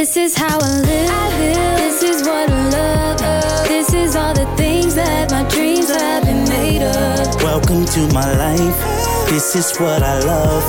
[0.00, 1.76] This is how I live.
[1.76, 3.68] This is what I love.
[3.68, 7.42] This is all the things that my dreams have been made of.
[7.42, 9.28] Welcome to my life.
[9.28, 10.66] This is what I love.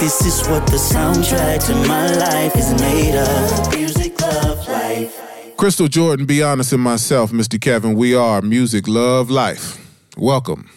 [0.00, 3.72] This is what the soundtrack to my life is made of.
[3.72, 5.16] Music, love, life.
[5.56, 7.60] Christal Jordan, B-Honest, and myself, Mr.
[7.60, 9.78] Kevin, we are Music, Love, Life.
[10.16, 10.68] Welcome.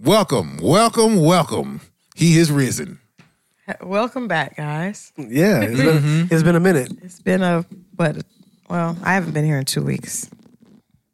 [0.00, 1.80] Welcome, welcome, welcome.
[2.14, 2.99] He is risen.
[3.82, 5.12] Welcome back, guys.
[5.16, 6.34] Yeah, it's been, Mm-hmm.
[6.34, 6.92] it's been a minute.
[7.02, 8.22] It's been a but
[8.68, 10.28] well, I haven't been here in two weeks.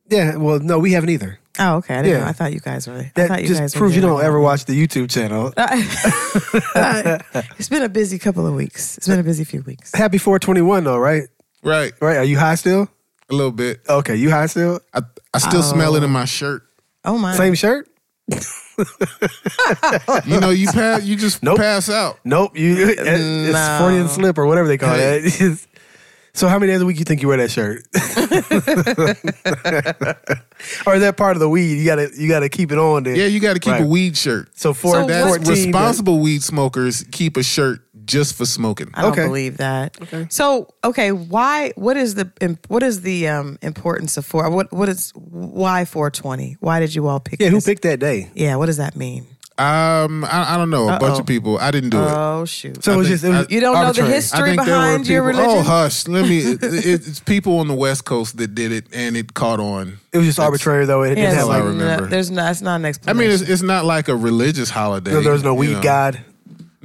[0.08, 1.38] Yeah, well, no, we haven't either.
[1.58, 1.94] Oh, okay.
[1.96, 2.24] I didn't Yeah.
[2.24, 2.28] know.
[2.28, 2.94] I thought you guys were.
[2.98, 5.52] I That thought you just guys were proves you don't ever watch the YouTube channel.
[7.58, 8.98] it's been a busy couple of weeks.
[8.98, 9.92] It's been a busy few weeks.
[9.94, 11.24] Happy 421 though, right?
[11.62, 12.18] Right, Right?
[12.18, 12.88] Are you high still?
[13.28, 13.80] a little bit.
[13.88, 14.80] Okay, you high still?
[14.94, 15.00] I,
[15.34, 16.62] I still smell it in my shirt.
[17.04, 17.34] Oh my!
[17.36, 17.88] Same shirt?
[20.26, 21.58] You know, you pass, you just Nope.
[21.58, 22.18] pass out.
[22.24, 22.56] Nope.
[22.58, 23.78] You it's No.
[23.80, 25.20] Freudian slip or whatever they call Hey.
[25.20, 25.58] that.
[26.34, 27.82] so how many days a week you think you wear that shirt?
[30.86, 31.76] or is that part of the weed?
[31.78, 33.16] You gotta you gotta keep it on there.
[33.16, 33.82] Yeah, you got to keep Right.
[33.82, 34.48] a weed shirt.
[34.58, 38.88] So for So That's 14, responsible weed smokers keep a shirt just for smoking.
[38.94, 39.24] I don't Okay.
[39.26, 39.96] believe that.
[40.02, 40.26] Okay.
[40.30, 41.72] So okay, why?
[41.76, 42.30] What is the
[42.68, 44.48] what is the um, importance of four?
[44.50, 46.56] What what is why four twenty?
[46.60, 47.40] Why did you all pick?
[47.40, 48.30] Yeah, who picked that day?
[48.34, 49.26] Yeah, what does that mean?
[49.58, 50.84] Um, I, I don't know.
[50.86, 51.20] A bunch Uh-oh.
[51.20, 51.56] of people.
[51.58, 52.10] I didn't do it.
[52.10, 52.84] Oh shoot!
[52.84, 54.66] So it was think- just it was I- you don't know the history think there
[54.66, 55.50] behind your religion.
[55.50, 56.06] Oh, hush.
[56.06, 56.40] Let me.
[56.40, 59.98] It, it, it's people on the West Coast that did it, and it caught on.
[60.12, 61.04] It was just arbitrary though.
[61.04, 62.06] It Yeah, didn't have all I like no- remember.
[62.08, 62.50] there's not.
[62.50, 63.18] It's not an explanation.
[63.18, 65.12] I mean, it's, it's not like a religious holiday.
[65.12, 65.82] no, there was no you weed know.
[65.82, 66.20] god.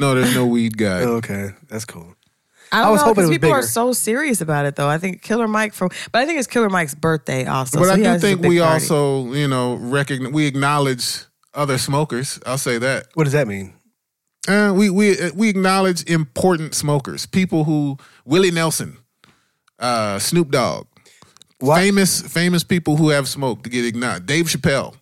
[0.01, 1.01] No, there's no weed guy.
[1.01, 2.15] Okay, that's cool.
[2.73, 4.75] I, don't I was know, hoping it 'cause was people are so serious about it,
[4.75, 4.87] though.
[4.87, 7.77] I think Killer Mike from, but I think it's Killer Mike's birthday also.
[7.79, 8.61] but so I do think we party.
[8.85, 12.39] also, you know, recognize we acknowledge other smokers.
[12.45, 13.07] I'll say that.
[13.13, 13.73] What does that mean?
[14.47, 18.97] Uh, we we we acknowledge important smokers, people who Willie Nelson,
[19.79, 20.87] uh, Snoop Dogg,
[21.59, 24.25] Why- famous famous people who have smoked to get acknowledged.
[24.25, 24.95] Dave Chappelle,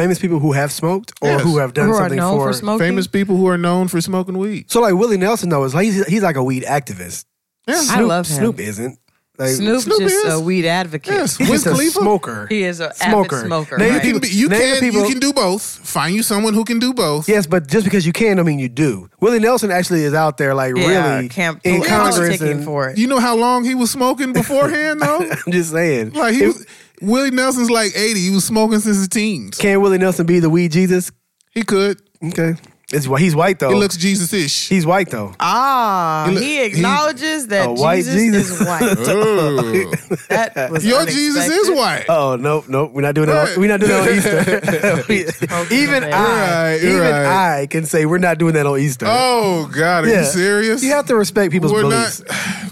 [0.00, 1.42] Famous people who have smoked or Yes.
[1.42, 2.86] who have done who are something known for, for smoking.
[2.86, 4.70] famous people who are known for smoking weed.
[4.70, 7.24] So like Willie Nelson though is like he's, he's like a weed activist.
[7.66, 8.36] Yeah, I Snoop, love him.
[8.36, 8.98] Snoop isn't.
[9.40, 10.34] Like, Snoop's Snoop just is.
[10.34, 11.12] a weed advocate.
[11.14, 11.36] Yes.
[11.36, 12.00] He's Wiz just a Khalifa?
[12.00, 12.46] smoker.
[12.48, 13.36] He is a Smoker.
[13.36, 13.78] avid smoker.
[13.78, 14.02] Name You right?
[14.04, 15.62] the can, be, you, Name can, people- you can do both.
[15.62, 17.28] Find you someone who can do both.
[17.28, 19.08] Yes, but just because you can, don't mean you do.
[19.20, 22.18] Willie Nelson actually is out there, like Yeah, really camp in Congress.
[22.38, 22.98] politicking And, for it.
[22.98, 25.18] You know how long he was smoking beforehand, though?
[25.46, 26.12] I'm just saying.
[26.12, 26.66] like he It- was,
[27.02, 28.20] Willie Nelson's like eighty.
[28.20, 29.56] He was smoking since his teens.
[29.56, 31.10] can Willie Nelson be the weed Jesus?
[31.52, 31.98] He could.
[32.22, 32.54] Okay,
[32.92, 33.70] it's he's white though.
[33.70, 34.68] He looks Jesus-ish.
[34.68, 35.32] he's white though.
[35.38, 38.60] Ah, He he, look- he- acknowledges that white Jesus, Jesus.
[38.60, 38.80] is white.
[39.08, 39.92] Oh.
[40.28, 42.04] That was Your Jesus is white.
[42.08, 42.92] Oh nope, nope.
[42.92, 43.52] We're not doing that.
[43.54, 45.44] On, we're not doing that on Easter.
[45.70, 47.58] We- even You're I, right, even right.
[47.60, 49.06] I can say we're not doing that on Easter.
[49.08, 50.20] Oh God, are Yeah.
[50.20, 50.82] you serious?
[50.82, 52.22] You have to respect people's We're beliefs.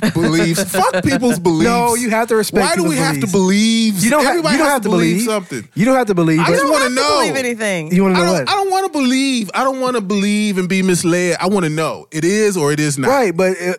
[0.03, 0.65] not beliefs.
[0.65, 1.65] Fuck people's beliefs.
[1.71, 4.03] No, you have to respect Why do we people's have to believe?
[4.03, 5.69] You don't, Everybody you don't has have to believe something.
[5.75, 6.41] You don't have to believe.
[6.41, 7.21] I just You want don't to have to know.
[7.21, 7.93] believe anything.
[7.95, 8.49] you want to I know don't, what?
[8.49, 9.51] I don't want to believe.
[9.55, 11.37] I don't want to believe and be misled.
[11.41, 12.07] I want to know.
[12.11, 13.09] It is or it is not.
[13.09, 13.75] Right, but uh,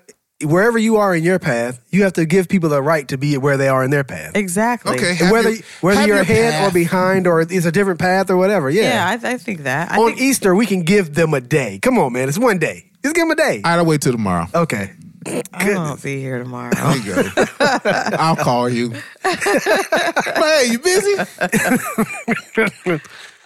[0.48, 3.38] wherever you are in your path, you have to give people the right to be
[3.38, 4.36] where they are in their path.
[4.36, 4.96] exactly.
[4.98, 5.18] Okay.
[5.22, 6.70] And whether your- whether you're your ahead path.
[6.70, 8.70] or behind or it's a different path or whatever.
[8.70, 8.84] Yeah.
[8.84, 9.92] Yeah, I, th- I think that.
[9.92, 11.80] I On think, Easter, we can give them a day.
[11.82, 12.30] Come on, man.
[12.30, 12.86] It's one day.
[13.04, 13.62] Just give them a day.
[13.64, 14.48] I'll wait till tomorrow.
[14.54, 14.92] Okay.
[15.54, 16.72] I won't be here tomorrow.
[16.74, 17.46] There you go.
[18.18, 18.92] I'll call you.
[19.24, 21.16] hey, you busy?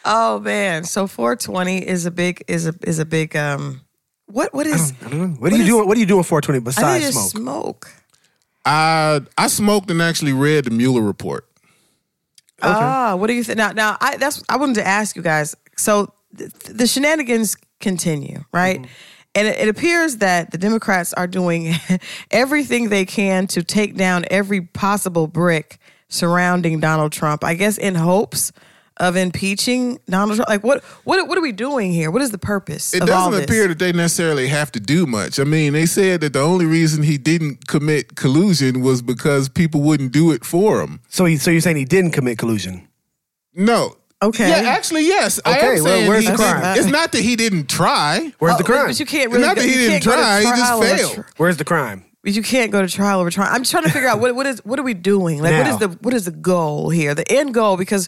[0.06, 3.82] Oh man, so 420 is a big is a is a big um.
[4.28, 4.94] What what is?
[5.06, 5.28] I don't know.
[5.40, 5.88] What, are you doing?
[5.88, 7.86] What are you doing 420 I think besides it's smoke?
[7.86, 7.92] smoke.
[8.66, 11.48] I I smoked and actually read the Mueller report.
[12.62, 13.58] Ah, what do you think?
[13.58, 15.56] Now, now, I that's I wanted to ask you guys.
[15.78, 18.80] So th- the shenanigans continue, right?
[18.80, 18.92] Mm-hmm.
[19.36, 21.74] And it, it appears that the Democrats are doing
[22.32, 27.44] everything they can to take down every possible brick surrounding Donald Trump.
[27.44, 28.52] I guess in hopes
[28.98, 30.50] of impeaching Donald Trump.
[30.50, 32.12] Like, what what what are we doing here?
[32.12, 32.94] What is the purpose?
[32.94, 33.44] It of doesn't this?
[33.46, 35.40] appear that they necessarily have to do much.
[35.40, 39.82] I mean, they said that the only reason he didn't commit collusion was because people
[39.82, 41.00] wouldn't do it for him.
[41.10, 42.88] So, he, so you're saying he didn't commit collusion?
[43.54, 43.98] No.
[44.22, 44.48] Okay.
[44.48, 45.40] Yeah, actually, yes.
[45.44, 46.78] I Okay, am well, where's he the crime?
[46.78, 48.32] It's not that he didn't try.
[48.40, 48.88] Where's Oh, the crime?
[48.88, 49.44] But you can't really.
[49.46, 51.14] Not that go- he didn't can't go to try, he just failed.
[51.14, 52.06] tr- Where's the crime?
[52.24, 53.50] But you can't go to trial over trial.
[53.52, 55.42] I'm just trying to figure out what what is what are we doing?
[55.42, 55.74] Like what Now.
[55.74, 57.14] is the what is the goal here?
[57.14, 58.08] The end goal because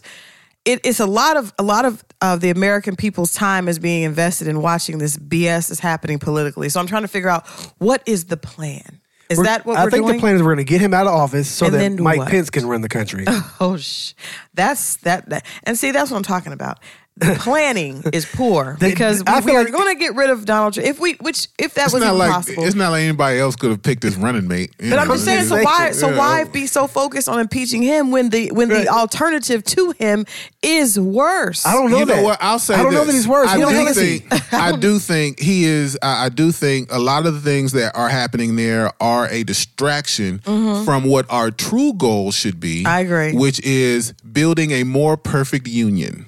[0.66, 4.02] it, it's a lot of a lot of of the American people's time is being
[4.02, 6.68] invested in watching this BS that's happening politically.
[6.68, 7.46] So I'm trying to figure out
[7.78, 9.00] what is the plan.
[9.28, 10.16] Is We're- that what I think doing?
[10.16, 12.18] the plan is we're going to get him out of office so And that Mike
[12.18, 12.28] what?
[12.28, 13.24] Pence can run the country.
[13.60, 14.12] Oh, sh-
[14.54, 15.44] that's that, that.
[15.64, 16.78] And see, that's what I'm talking about.
[17.18, 20.30] The planning is poor They- because I we feel are like- going to get rid
[20.30, 22.64] of Donald Trump if we, which if that It's was not like possible.
[22.64, 24.72] it's not like anybody else could have picked his running mate.
[24.78, 25.64] you But I'm just saying, so Exactly.
[25.64, 26.18] why, so Yeah.
[26.18, 28.84] why be so focused on impeaching him when the when Right.
[28.84, 30.26] the alternative to him
[30.62, 31.64] is worse?
[31.64, 32.16] I don't know you that.
[32.16, 32.38] know what?
[32.42, 33.08] I'll say I don't know this.
[33.08, 33.48] that he's worse.
[33.48, 34.18] I Who do hell he?
[34.18, 34.52] think.
[34.52, 35.96] I do think he is.
[36.02, 39.42] I, I do think a lot of the things that are happening there are a
[39.44, 42.78] distraction from what our true goal should be.
[42.78, 42.86] Mm-hmm.
[42.86, 43.32] I agree.
[43.32, 46.26] Which is building a more perfect union.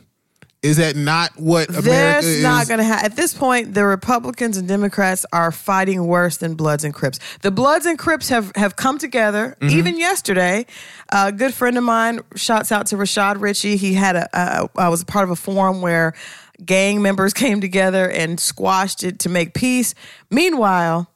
[0.60, 2.43] Is that not what America There's is?
[2.43, 3.06] not going to happen.
[3.06, 7.20] At this point, the Republicans and Democrats are fighting worse than Bloods and Crips.
[7.43, 9.56] The Bloods and Crips have, have come together.
[9.60, 9.78] Mm-hmm.
[9.78, 10.66] Even yesterday,
[11.10, 13.76] a good friend of mine, shouts out to Rashad Richey.
[13.76, 16.14] He had a, uh, was a part of a forum where
[16.64, 19.94] gang members came together and squashed it to make peace.
[20.28, 21.08] Meanwhile,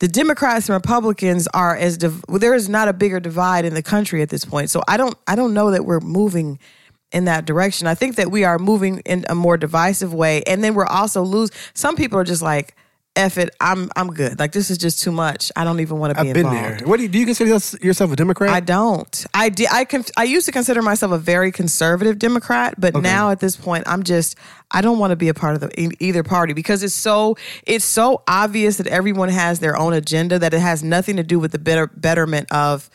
[0.00, 3.82] the Democrats and Republicans are as div- there is not a bigger divide in the
[3.82, 4.68] country at this point.
[4.68, 6.58] So I don't I don't know that we're moving
[7.12, 7.86] in that direction.
[7.86, 11.22] I think that we are moving in a more divisive way, and then we're also
[11.22, 11.50] lose.
[11.74, 12.76] Some people are just like,
[13.16, 14.38] "F it, I'm I'm good.
[14.38, 15.50] Like this is just too much.
[15.56, 16.86] I don't even want to be I've been involved." there.
[16.88, 17.50] What do you, do you consider
[17.84, 18.50] yourself a Democrat?
[18.50, 19.26] I don't.
[19.34, 19.68] I did.
[19.72, 23.56] I con- I used to consider myself a very conservative Democrat, but now at this
[23.56, 24.36] point, I'm just.
[24.70, 27.36] I don't want to be a part of the e- either party because it's so
[27.66, 31.40] it's so obvious that everyone has their own agenda that it has nothing to do
[31.40, 32.88] with the better betterment of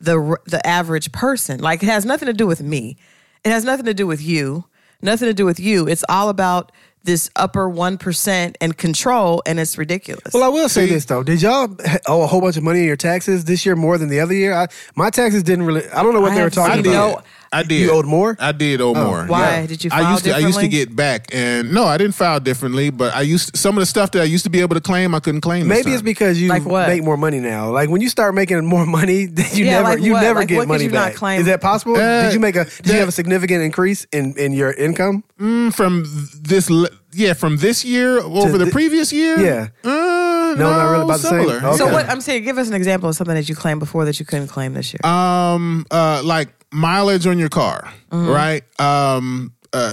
[0.00, 1.60] the r- the average person.
[1.60, 2.96] Like it has nothing to do with me.
[3.44, 4.64] It has nothing to do with you.
[5.00, 5.86] Nothing to do with you.
[5.86, 6.72] It's all about
[7.04, 10.34] this upper one percent and control, and it's ridiculous.
[10.34, 11.22] Well, I will say this though.
[11.22, 11.74] Did y'all
[12.06, 14.34] owe a whole bunch of money in your taxes this year more than the other
[14.34, 14.52] year?
[14.52, 15.88] I, my taxes didn't really.
[15.90, 17.24] I don't know what I they were talking I seen about.
[17.52, 17.80] No- I did.
[17.80, 18.36] You owed more?
[18.38, 19.24] I did owe more.
[19.26, 19.60] Why?
[19.60, 19.66] yeah.
[19.66, 20.34] Did you I used to.
[20.34, 22.90] I used to get back, and no, I didn't file differently.
[22.90, 25.14] But I used some of the stuff that I used to be able to claim.
[25.14, 25.68] I couldn't claim.
[25.68, 27.70] this Maybe it's because you Like make more money now.
[27.70, 29.20] Like when you start making more money,
[29.52, 30.20] you Yeah, never like you what?
[30.22, 31.14] never Like get what could money you not back.
[31.16, 31.40] claim?
[31.40, 31.96] Is that possible?
[31.96, 35.24] Uh, did you make a did you have a significant increase in in your income?
[35.40, 36.04] Mm, from
[36.42, 36.70] this.
[37.12, 39.40] Yeah, from this year over the thi- previous year.
[39.40, 39.68] Yeah.
[39.82, 41.48] Uh, no, not really about the same?
[41.48, 41.76] Okay.
[41.76, 44.20] So what I'm saying, give us an example of something that you claimed before that
[44.20, 45.00] you couldn't claim this year.
[45.10, 48.28] Um, uh, like mileage on your car, Mm-hmm.
[48.30, 48.80] right?
[48.80, 49.92] Um, uh,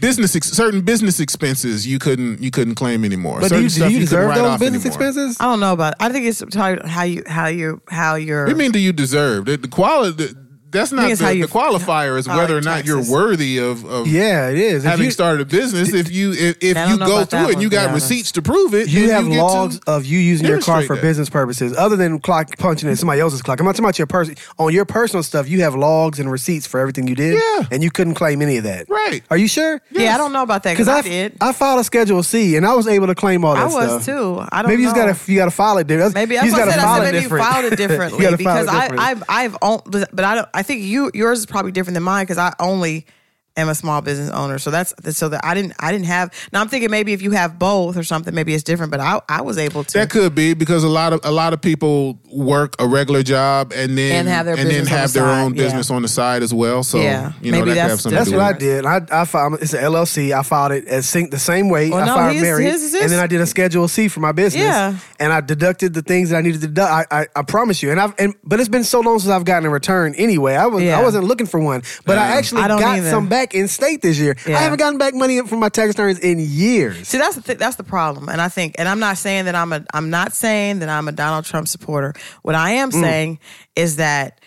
[0.00, 3.40] business ex- certain business expenses you couldn't you couldn't claim anymore.
[3.40, 4.86] But do certain you, do stuff you deserve those business anymore.
[5.08, 5.36] expenses?
[5.40, 5.94] I don't know about.
[5.98, 8.44] I think it's how how you how you how you're.
[8.44, 8.70] What do you mean?
[8.72, 9.62] Do you deserve it?
[9.62, 10.28] The quality.
[10.70, 12.18] That's not the, how you the qualifier.
[12.18, 14.84] Is file whether or your not you're worthy of, of Yeah, it is.
[14.84, 15.92] If having you, started a business.
[15.92, 18.08] If you if, if you go through it and you got honest.
[18.10, 20.96] receipts to prove it, you have get to logs of you using your car for
[20.96, 21.02] that.
[21.02, 23.58] business purposes, other than clock punching in somebody else's clock.
[23.60, 25.48] I'm not talking about your person on your personal stuff.
[25.48, 27.66] You have logs and receipts for everything you did, Yeah.
[27.70, 28.88] and you couldn't claim any of that.
[28.88, 29.22] Right.
[29.30, 29.80] Are you sure?
[29.90, 31.36] yeah, I don't know about that Because because I, I, did.
[31.40, 34.02] I filed a Schedule C, and I was able to claim all that I was
[34.02, 34.06] stuff.
[34.06, 34.44] too.
[34.52, 34.94] I don't Maybe you know.
[34.94, 36.14] just gotta you gotta file it different.
[36.14, 36.86] Maybe you that's just what I gotta said.
[36.86, 40.34] I file said it you filed it differently because I I've I've own, but I
[40.36, 40.48] don't.
[40.60, 43.06] I think you yours is probably different than mine because I only
[43.56, 44.58] am a small business owner.
[44.58, 46.32] So that's so that I didn't I didn't have.
[46.52, 48.90] Now I'm thinking maybe if you have both or something, maybe it's different.
[48.90, 49.98] But I I was able to.
[49.98, 53.72] That could be because a lot of a lot of people work a regular job
[53.74, 55.62] and then And have their then have the their side, own yeah.
[55.64, 56.82] business on the side as well.
[56.82, 58.52] So Yeah, you know maybe that could that's have something That's to what do I
[58.52, 58.82] with it.
[58.82, 59.12] did.
[59.12, 60.32] I, I filed it's an LLC.
[60.32, 61.90] I filed it as the same way.
[61.90, 63.02] Well, I no, filed his- married, his is this.
[63.02, 64.62] and then I did a Schedule C for my business.
[64.62, 64.96] Yeah.
[65.18, 67.12] and I deducted the things that I needed to deduct.
[67.12, 67.90] I, I, I promise you.
[67.90, 70.14] And I've and but it's been so long since I've gotten a return.
[70.14, 70.98] Anyway, I was Yeah.
[70.98, 72.36] I wasn't looking for one, but I mm.
[72.38, 73.10] actually I got either.
[73.10, 74.36] some back in state this year.
[74.46, 74.56] Yeah.
[74.56, 77.08] I haven't gotten back money from my tax returns in years.
[77.08, 79.54] See, that's the th- that's the problem, and I think, and I'm not saying that
[79.54, 82.14] I'm a I'm not saying that I'm a Donald Trump supporter.
[82.42, 83.00] What I am mm.
[83.00, 83.38] saying
[83.76, 84.40] is that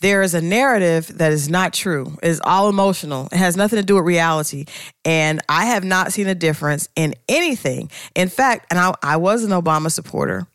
[0.00, 2.16] there is a narrative that is not true.
[2.22, 3.28] It is all emotional.
[3.32, 4.66] It has nothing to do with reality,
[5.04, 7.90] and I have not seen a difference in anything.
[8.14, 10.46] In fact, and I I was an Obama supporter.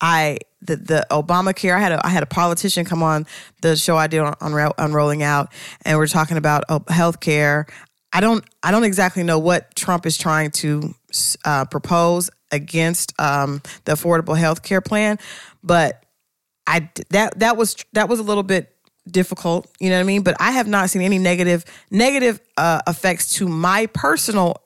[0.00, 1.74] I the the Obamacare.
[1.74, 3.26] I had a I had a politician come on
[3.62, 5.52] the show I did on on, on Rolling Out,
[5.84, 7.66] and we're talking about uh, health care.
[8.12, 10.94] I don't I don't exactly know what Trump is trying to
[11.44, 15.18] uh, propose against um, the Affordable Health Care Plan,
[15.62, 16.04] but
[16.66, 18.72] I that that was that was a little bit
[19.10, 19.70] difficult.
[19.80, 20.22] You know what I mean?
[20.22, 24.56] But I have not seen any negative negative uh, effects to my personal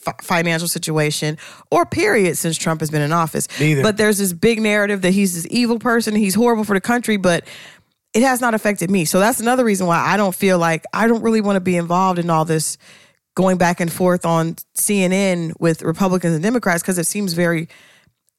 [0.00, 1.38] fi- financial situation
[1.70, 3.48] or period since Trump has been in office.
[3.60, 3.82] Neither.
[3.82, 7.16] But there's this big narrative that he's this evil person, he's horrible for the country,
[7.16, 7.44] but
[8.14, 9.04] it has not affected me.
[9.04, 11.76] So that's another reason why I don't feel like I don't really want to be
[11.76, 12.78] involved in all this
[13.34, 17.68] going back and forth on CNN with Republicans and Democrats because it seems very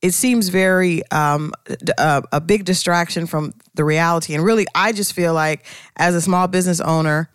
[0.02, 4.34] it seems very um, d- uh, a big distraction from the reality.
[4.34, 5.66] And really, I just feel like
[5.98, 7.30] as a small business owner,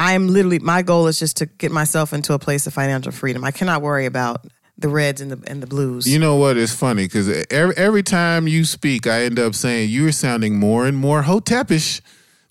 [0.00, 3.44] I'm literally my goal is just to get myself into a place of financial freedom.
[3.44, 4.46] I cannot worry about
[4.78, 6.08] the reds and the and the blues.
[6.08, 6.56] You know what?
[6.56, 10.86] It's funny because every, every time you speak, I end up saying you're sounding more
[10.86, 12.00] and more hotepish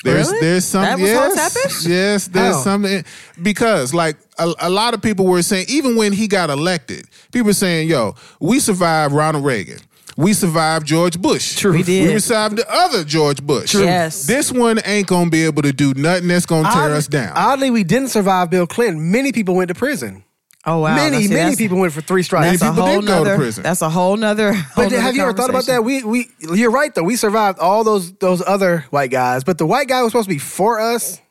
[0.03, 0.39] There's Really?
[0.41, 1.77] there's some That was yes, Hot Topic?
[1.87, 2.57] yes there's oh.
[2.57, 2.63] How?
[2.63, 3.03] something eh,
[3.41, 7.47] because like a, a lot of people were saying even when he got elected people
[7.47, 9.79] were saying yo we survived Ronald Reagan
[10.19, 11.71] we survived George Bush True.
[11.73, 12.13] We did.
[12.13, 13.83] we survived the other George Bush True.
[13.83, 14.25] Yes.
[14.27, 17.31] this one ain't gonna be able to do nothing that's gonna tear Oddly- us down
[17.35, 19.11] Oddly, we didn't survive Bill Clinton.
[19.11, 20.23] Many people went to prison.
[20.65, 20.93] Oh wow.
[20.95, 22.45] many, Now, see, many that's- people went for three strikes.
[22.45, 23.35] Many That's a people whole did go to nother.
[23.37, 23.63] prison.
[23.63, 24.51] That's a whole nother.
[24.53, 25.83] whole But nother have you ever thought about that?
[25.85, 27.03] We we you're right though.
[27.03, 30.35] We survived all those those other white guys, but the white guy was supposed to
[30.35, 31.21] be for us.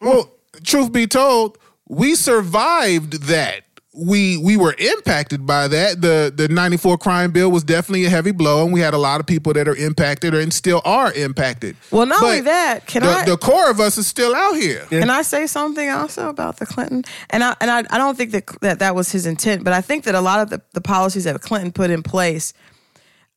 [0.00, 0.32] Well,
[0.64, 3.62] truth be told, we survived that.
[3.98, 6.02] We we were impacted by that.
[6.02, 9.20] The the 94 crime bill was definitely a heavy blow, and we had a lot
[9.20, 11.76] of people that are impacted and still are impacted.
[11.90, 14.54] Well, not But only that, can the, I the core of us is still out
[14.54, 14.84] here.
[14.90, 17.04] Can I say something also about the Clinton?
[17.30, 19.80] And I and I, I don't think that, that that was his intent, but I
[19.80, 22.52] think that a lot of the, the policies that Clinton put in place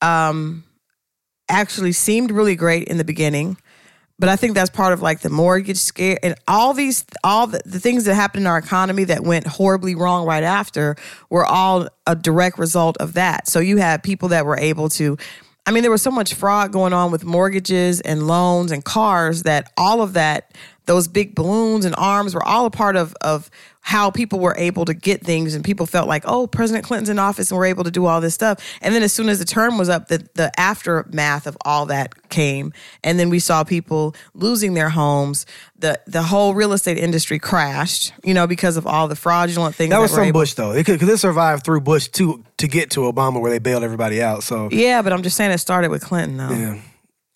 [0.02, 0.64] um,
[1.48, 3.58] actually seemed really great in the beginning.
[4.20, 7.62] But I think that's part of like the mortgage scare and all these all the,
[7.66, 10.98] the things that happened in our economy that went horribly wrong right after
[11.30, 13.48] were all a direct result of that.
[13.48, 15.18] So you had people that were able to
[15.66, 19.44] I mean there was so much fraud going on with mortgages and loans and cars
[19.44, 20.54] that all of that
[20.86, 23.50] those big balloons and arms were all a part of of
[23.82, 27.18] how people were able to get things and people felt like oh president clinton's in
[27.18, 29.46] office and we're able to do all this stuff and then as soon as the
[29.46, 34.14] term was up the, the aftermath of all that came and then we saw people
[34.34, 35.46] losing their homes
[35.78, 39.90] the the whole real estate industry crashed you know because of all the fraudulent things
[39.92, 40.72] That was were from able- Bush though.
[40.72, 43.84] It could because it survived through Bush to to get to Obama where they bailed
[43.84, 44.44] everybody out.
[44.44, 46.82] So yeah but i'm just saying it started with clinton though Yeah.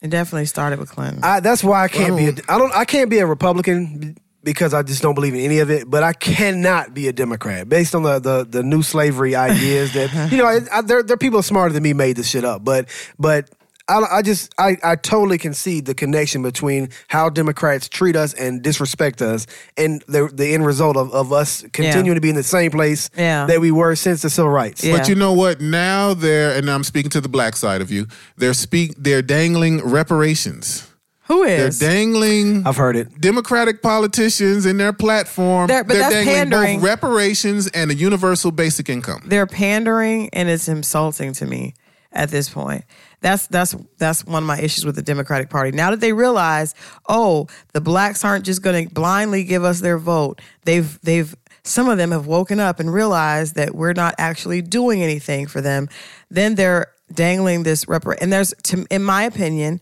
[0.02, 2.28] it definitely started with clinton I, that's why I can't be.
[2.28, 2.74] A, I don't.
[2.76, 5.90] I can't be a Republican because I just don't believe in any of it.
[5.90, 10.12] But I cannot be a Democrat based on the the, the new slavery ideas that
[10.32, 10.46] you know.
[10.46, 12.64] I, I, there there are people smarter than me made this shit up.
[12.64, 13.50] But but.
[13.86, 18.34] I, I just I, I totally can see the connection between how Democrats treat us
[18.34, 19.46] and disrespect us
[19.76, 23.10] and the the end result of, of us continuing to be in the same place
[23.14, 23.46] Yeah.
[23.46, 24.86] that we were since the civil rights.
[24.86, 24.98] Yeah.
[24.98, 25.60] But you know what?
[25.60, 28.08] Now they're and I'm speaking to the black side of you.
[28.38, 28.94] They're speak.
[28.98, 30.90] They're dangling reparations.
[31.27, 32.65] Who They're dangling.
[32.68, 33.20] I've heard it.
[33.22, 35.68] Democratic politicians in their platform.
[35.68, 36.80] They're- but that's dangling pandering.
[36.80, 39.22] both reparations and a universal basic income.
[39.25, 41.74] they're pandering and it's insulting to me
[42.12, 42.84] at this point.
[43.22, 45.72] That's that's that's one of my issues with the Democratic Party.
[45.72, 46.75] Now that they realize,
[47.08, 50.42] oh, the blacks aren't just going to blindly give us their vote.
[50.65, 55.01] They've they've some of them have woken up and realized that we're not actually doing
[55.01, 55.88] anything for them.
[56.30, 59.80] Then they're dangling this repar and there's to, in my opinion,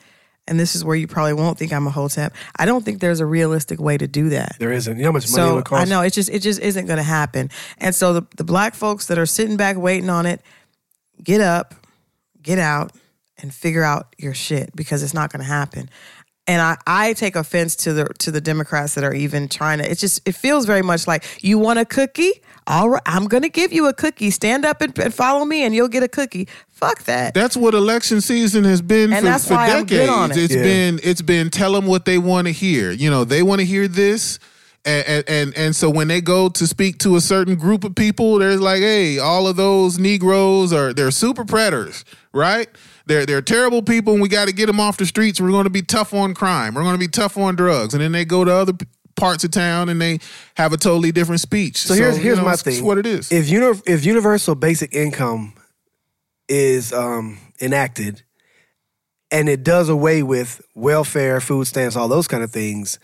[0.47, 2.33] and this is where you probably won't think I'm a hotep.
[2.57, 4.97] I don't think there's a realistic way to do that There isn't.
[4.97, 5.81] You know how much money it would cost?
[5.81, 7.49] I know it just it just isn't going to happen.
[7.77, 10.41] And so the the black folks that are sitting back waiting on it,
[11.23, 11.75] get up,
[12.41, 12.91] get out,
[13.41, 15.89] and figure out your shit because it's not going to happen.
[16.47, 19.89] And I, I take offense to the to the Democrats that are even trying to.
[19.89, 22.41] It's just it feels very much like you want a cookie.
[22.67, 24.29] All right, I'm going to give you a cookie.
[24.31, 26.47] Stand up and, and follow me, and you'll get a cookie.
[26.69, 27.33] Fuck that.
[27.33, 29.89] That's what election season has been And for, that's for why I'm decades.
[29.89, 30.37] good on it.
[30.37, 30.63] It's Yeah.
[30.63, 32.91] been it's been tell them what they want to hear.
[32.91, 34.39] You know, they want to hear this.
[34.83, 37.93] And, and and and so when they go to speak to a certain group of
[37.93, 42.03] people, there's like, hey, all of those Negroes are they're super predators,
[42.33, 42.67] right?
[43.05, 45.39] They're they're terrible people, and we got to get them off the streets.
[45.39, 46.73] We're going to be tough on crime.
[46.73, 49.43] We're going to be tough on drugs, and then they go to other p- parts
[49.43, 50.19] of town and they
[50.55, 51.77] have a totally different speech.
[51.77, 52.73] So here's you here's know, my it's- thing.
[52.75, 53.31] It's what it is.
[53.31, 55.53] If uni- if universal basic income
[56.47, 58.23] is um, enacted,
[59.31, 62.99] and it does away with welfare, food stamps, all those kind of things,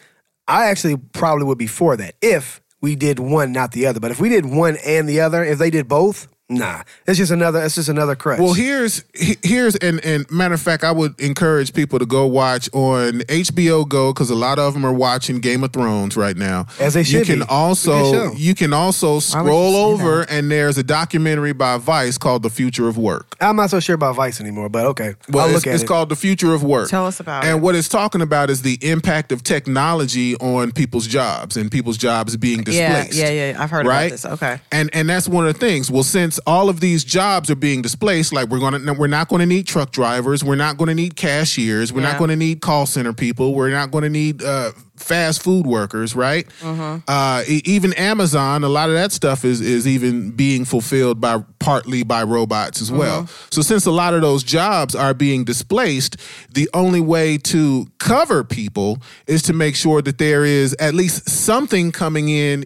[0.48, 4.00] I actually probably would be for that if we did one, not the other.
[4.00, 7.32] But if we did one and the other, if they did both, nah, it's just
[7.32, 7.62] another.
[7.64, 8.40] It's just another crutch.
[8.40, 12.70] Well, here's here's and and matter of fact, I would encourage people to go watch
[12.74, 16.68] on HBO Go because a lot of them are watching Game of Thrones right now.
[16.80, 17.20] As they should.
[17.20, 17.42] You can be.
[17.42, 20.84] It's a good also you can also would scroll you say over and there's a
[20.84, 23.36] documentary by Vice called The Future of Work.
[23.42, 25.84] I'm not so sure about Vice anymore, but okay, Well, I'll it's, look at it's
[25.84, 25.88] it.
[25.88, 26.90] called The Future of Work.
[26.90, 27.62] Tell us about and it.
[27.62, 32.36] what it's talking about is the impact of technology on people's jobs and people's jobs
[32.38, 33.18] being yeah, displaced.
[33.18, 33.64] yeah, yeah.
[33.64, 34.06] I've heard right?
[34.06, 34.26] about this.
[34.26, 34.60] Okay.
[34.72, 35.92] And and that's one of the things.
[35.92, 39.40] Well, since all of these jobs are being displaced, like we're gonna we're not going
[39.40, 42.12] to need truck drivers, we're not going to need cashiers, we're Yeah.
[42.12, 45.66] not going to need call center people, we're not going to need uh, fast food
[45.68, 46.48] workers, right?
[46.62, 47.00] Mm-hmm.
[47.08, 52.04] Uh, even Amazon, a lot of that stuff is is even being fulfilled by partly
[52.04, 53.24] by robots as well.
[53.24, 53.48] Mm-hmm.
[53.52, 56.18] So since a lot of those jobs are being displaced,
[56.54, 61.30] the only way to cover people is to make sure that there is at least
[61.30, 62.66] something coming in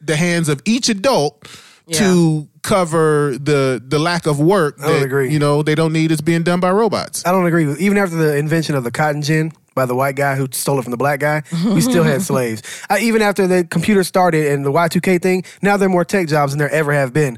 [0.00, 1.48] the hands of each adult
[1.92, 5.32] to cover the the lack of work I don't that agree.
[5.32, 7.24] you know they don't need is being done by robots.
[7.24, 9.52] I don't agree with even after the invention of the cotton gin.
[9.76, 11.42] by the white guy who stole it from the black guy.
[11.64, 12.62] We still had slaves.
[13.00, 16.52] Even after the computer started and the Y2K thing, now there are more tech jobs
[16.52, 17.36] than there ever have been.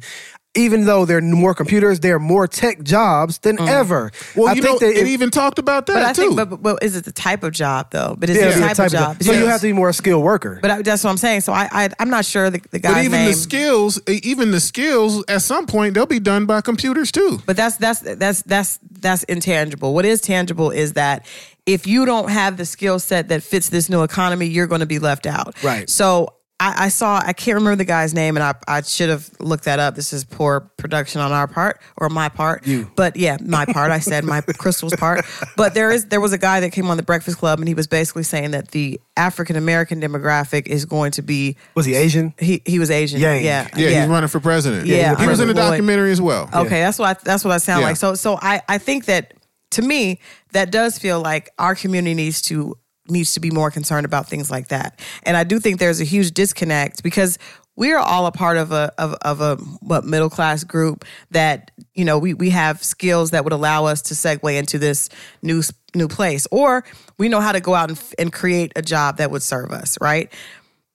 [0.57, 3.69] Even though there are more computers, there are more tech jobs than mm.
[3.69, 4.11] ever.
[4.35, 6.23] Well, I you think know, that it if- even talked about that But I too.
[6.23, 8.17] think, but, but, but is it the type of job though?
[8.19, 9.23] But is yeah, it the type, type of job?
[9.23, 10.59] So you have to be more a skilled worker.
[10.61, 11.43] But I, that's what I'm saying.
[11.43, 13.27] So I, I I'm not sure the, the guy's but even name.
[13.27, 17.41] the skills, even the skills, at some point they'll be done by computers too.
[17.47, 19.95] But that's that's that's that's that's intangible.
[19.95, 21.27] What is tangible is that
[21.67, 24.87] if you don't have the skill set that fits this new economy, you're going to
[24.87, 25.63] be left out.
[25.63, 25.89] Right.
[25.89, 29.31] So I, I saw I can't remember the guy's name, and I I should have
[29.39, 29.95] looked that up.
[29.95, 32.67] This is poor production on our part or my part.
[32.67, 32.91] You.
[32.97, 33.93] But yeah, my part.
[33.93, 35.25] I said my Christal's part.
[35.57, 37.75] But there is there was a guy that came on the Breakfast Club, and he
[37.75, 41.57] was basically saying that the African American demographic is going to be.
[41.77, 42.35] Was he Asian?
[42.39, 43.21] He he was Asian.
[43.21, 43.45] Yang.
[43.45, 43.69] Yeah.
[43.77, 44.87] Yeah, he's running for president.
[44.87, 46.51] Yeah, he was in the documentary as well.
[46.53, 47.89] Okay, that's what I, that's what I sound Yeah.
[47.89, 47.97] like.
[47.97, 49.35] So so I I think that
[49.71, 50.19] to me
[50.53, 52.77] that does feel like our community needs to
[53.11, 55.01] needs to be more concerned about things like that.
[55.23, 57.39] And I do think there's a huge disconnect because
[57.77, 61.71] we are all a part of a of, of a what middle class group that
[61.95, 65.09] you know we we have skills that would allow us to segue into this
[65.43, 65.63] new
[65.95, 66.85] new place or
[67.19, 69.97] we know how to go out and, and create a job that would serve us
[70.01, 70.33] right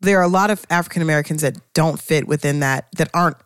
[0.03, 3.37] there are a lot of African Americans that don't fit within that, that aren't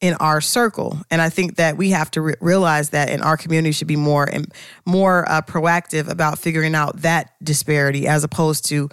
[0.00, 0.98] in our circle.
[1.10, 3.96] And I think that we have to re- realize that in our community should be
[3.96, 4.52] more and
[4.84, 8.90] more uh, proactive about figuring out that disparity as opposed to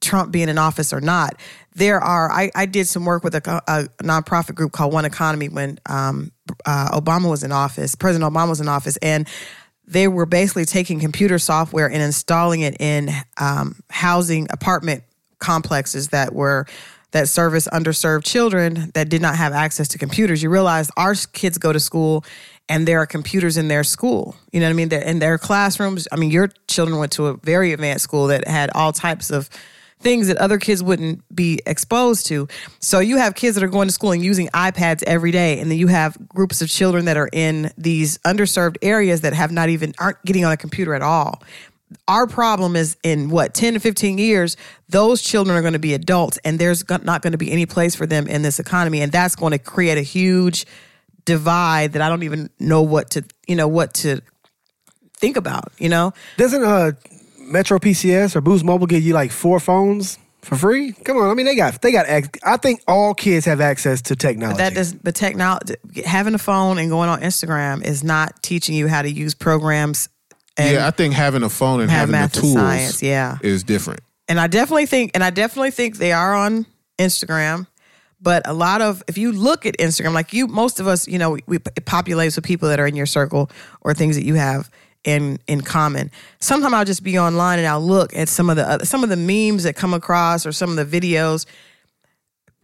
[0.00, 1.34] Trump being in office or not.
[1.74, 5.48] There are, I, I did some work with a, a nonprofit group called One Economy
[5.48, 6.32] when um,
[6.64, 8.96] uh, Obama was in office, President Obama was in office.
[8.98, 9.28] And
[9.86, 15.02] they were basically taking computer software and installing it in um, housing apartment
[15.38, 16.66] complexes that were
[17.12, 20.42] that service underserved children that did not have access to computers.
[20.42, 22.24] You realize our kids go to school
[22.68, 24.36] and there are computers in their school.
[24.52, 24.92] You know what I mean?
[24.92, 26.06] In their classrooms.
[26.12, 29.48] I mean, your children went to a very advanced school that had all types of
[30.00, 32.46] things that other kids wouldn't be exposed to.
[32.78, 35.70] So you have kids that are going to school and using iPads every day, and
[35.70, 39.68] then you have groups of children that are in these underserved areas that have not
[39.70, 41.42] even aren't getting on a computer at all.
[42.06, 44.56] Our problem is in what 10 to 15 years,
[44.88, 47.94] those children are going to be adults, and there's not going to be any place
[47.94, 50.66] for them in this economy, and that's going to create a huge
[51.24, 54.22] divide that I don't even know what to you know what to
[55.14, 55.72] think about.
[55.78, 56.92] You know, Doesn't uh
[57.38, 60.92] Metro PCS or Boost Mobile give you like four phones for free?
[60.92, 62.06] Come on, I mean they got they got.
[62.08, 64.58] I think all kids have access to technology.
[64.58, 65.74] That does, but technology,
[66.04, 70.08] having a phone and going on Instagram is not teaching you how to use programs.
[70.58, 73.38] And, yeah, I think having a phone and having the tools science, yeah.
[73.42, 74.00] is different.
[74.28, 76.66] and I definitely think, and I definitely think they are on
[76.98, 77.66] Instagram.
[78.20, 81.18] But a lot of, if you look at Instagram, like you, most of us, you
[81.18, 83.48] know, we, we it populates with people that are in your circle
[83.82, 84.68] or things that you have
[85.04, 86.10] in in common.
[86.40, 89.08] Sometimes I'll just be online and I'll look at some of the other, some of
[89.08, 91.46] the memes that come across or some of the videos,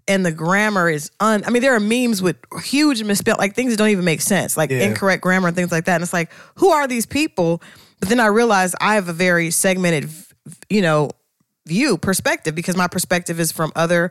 [0.06, 1.42] and the grammar is un.
[1.46, 4.56] I mean, there are memes with huge misspell, like things that don't even make sense,
[4.56, 4.80] like Yeah.
[4.82, 5.94] incorrect grammar and things like that.
[5.94, 7.62] And it's like, who are these people?
[8.00, 10.10] But then I realized I have a very segmented,
[10.68, 11.10] you know,
[11.66, 14.10] view perspective because my perspective is from other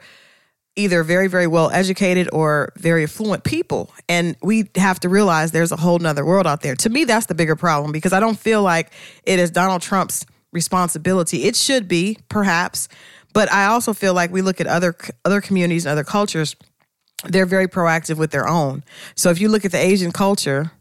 [0.76, 5.72] either very very well educated or very affluent people and we have to realize there's
[5.72, 8.40] a whole nother world out there to me that's the bigger problem because i don't
[8.40, 8.90] feel like
[9.24, 12.88] it is donald trump's responsibility it should be perhaps
[13.34, 16.56] but i also feel like we look at other other communities and other cultures
[17.26, 18.84] they're very proactive with their own
[19.16, 20.72] so if you look at the asian culture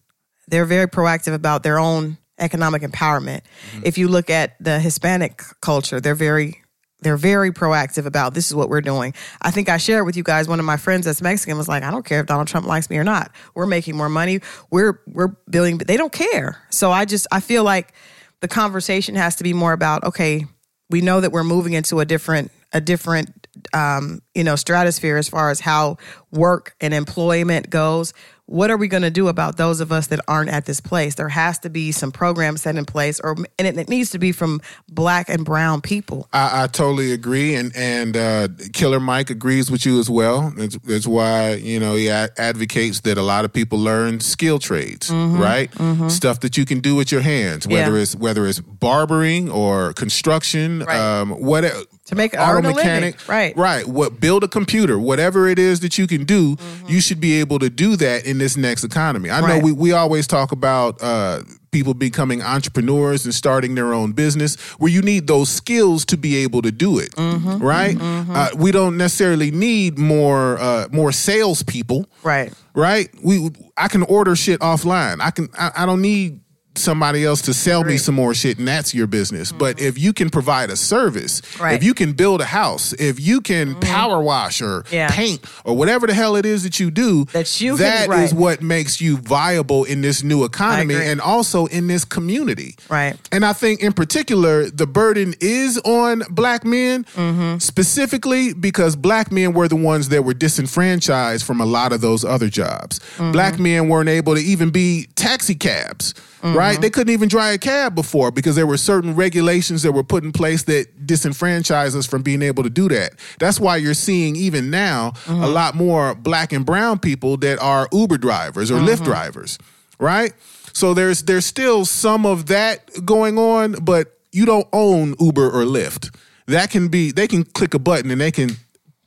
[0.49, 3.41] they're very proactive about their own economic empowerment.
[3.43, 3.83] Mm-hmm.
[3.85, 6.59] If you look at the Hispanic culture, they're very
[7.01, 9.13] they're very proactive about this is what we're doing.
[9.41, 11.83] I think I shared with you guys one of my friends that's Mexican was like,
[11.83, 13.33] I don't care if Donald Trump likes me or not.
[13.55, 14.41] We're making more money.
[14.71, 16.63] We're we're building but they don't care.
[16.71, 17.93] So I just I feel like
[18.41, 20.47] the conversation has to be more about okay,
[20.93, 25.29] we know that we're moving into a different a different um, you know stratosphere as
[25.29, 25.97] far as how
[26.31, 28.15] work and employment goes
[28.47, 31.15] what are we going to do about those of us that aren't at this place
[31.15, 34.19] there has to be some program set in place or and it, it needs to
[34.19, 39.31] be from black and brown people I, I totally agree, and and uh, Killer Mike
[39.31, 40.53] agrees with you as well.
[40.57, 45.11] That's, that's why you know he advocates that a lot of people learn skill trades,
[45.11, 45.71] right?
[46.11, 47.95] Stuff that you can do with your hands, whether Mm-hmm.
[47.97, 48.03] Yeah.
[48.03, 50.99] it's whether it's barbering or construction, Right.
[50.99, 51.63] um, what
[52.07, 53.57] To make- auto a living, mechanic, right.
[53.57, 53.87] Right.
[53.87, 57.59] What build a computer, whatever it is that you can do, you should be able
[57.61, 59.31] to do that in this next economy.
[59.31, 64.13] I know we we always talk about uh, people becoming entrepreneurs and starting their own
[64.13, 67.15] business, where you need those skills to be able to do it.
[67.17, 67.97] Right.
[68.01, 72.07] Uh, we don't necessarily need more uh, more salespeople.
[72.23, 73.11] right Right.
[73.23, 75.21] We I can order shit offline.
[75.21, 75.49] I can.
[75.59, 76.41] I, I don't need
[76.75, 79.53] somebody else to sell me some more shit and that's your business.
[79.53, 81.75] But if you can provide a service, Right.
[81.75, 85.09] if you can build a house, if you can power wash or Yeah.
[85.11, 88.25] paint or whatever the hell it is that you do, That you can- that right.
[88.25, 92.77] is what makes you viable in this new economy and also in this community.
[92.89, 93.17] Right.
[93.31, 97.59] And I think in particular, the burden is on black men, Mm-hmm.
[97.59, 102.25] specifically because black men were the ones that were disenfranchised from a lot of those
[102.25, 102.99] other jobs.
[103.19, 103.33] Mm-hmm.
[103.33, 106.57] Black men weren't able to even be taxi cabs, Mm-hmm.
[106.59, 106.81] right?
[106.81, 110.25] They couldn't even drive a cab before because there were certain regulations that were put
[110.25, 113.13] in place that disenfranchised us from being able to do that.
[113.39, 115.43] That's why you're seeing even now Mm-hmm.
[115.43, 118.87] a lot more black and brown people that are Uber drivers or Mm-hmm.
[118.89, 119.59] Lyft drivers,
[119.99, 120.33] right?
[120.73, 125.65] So there's there's still some of that going on, but you don't own Uber or
[125.65, 126.13] Lyft.
[126.47, 128.57] That can be they can click a button and they can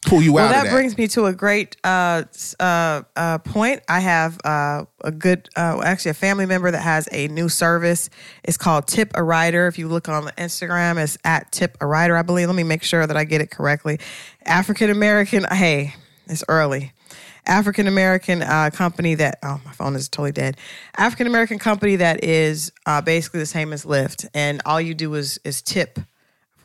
[0.06, 0.72] pull you Well, out that, that.
[0.72, 2.24] brings me to a great uh,
[2.60, 3.82] uh, uh, point.
[3.90, 8.10] I have uh, a good, uh, actually, a family member that has a new service.
[8.44, 9.68] It's called Tip a Rider.
[9.68, 12.48] If you look on the Instagram, it's at Tip a Rider, I believe.
[12.48, 14.00] Let me make sure that I get it correctly.
[14.46, 15.96] African American, hey,
[16.28, 16.92] it's early.
[17.48, 20.58] African American uh, company that oh my phone is totally dead.
[20.98, 25.14] African American company that is uh, basically the same as Lyft, and all you do
[25.14, 26.00] is is tip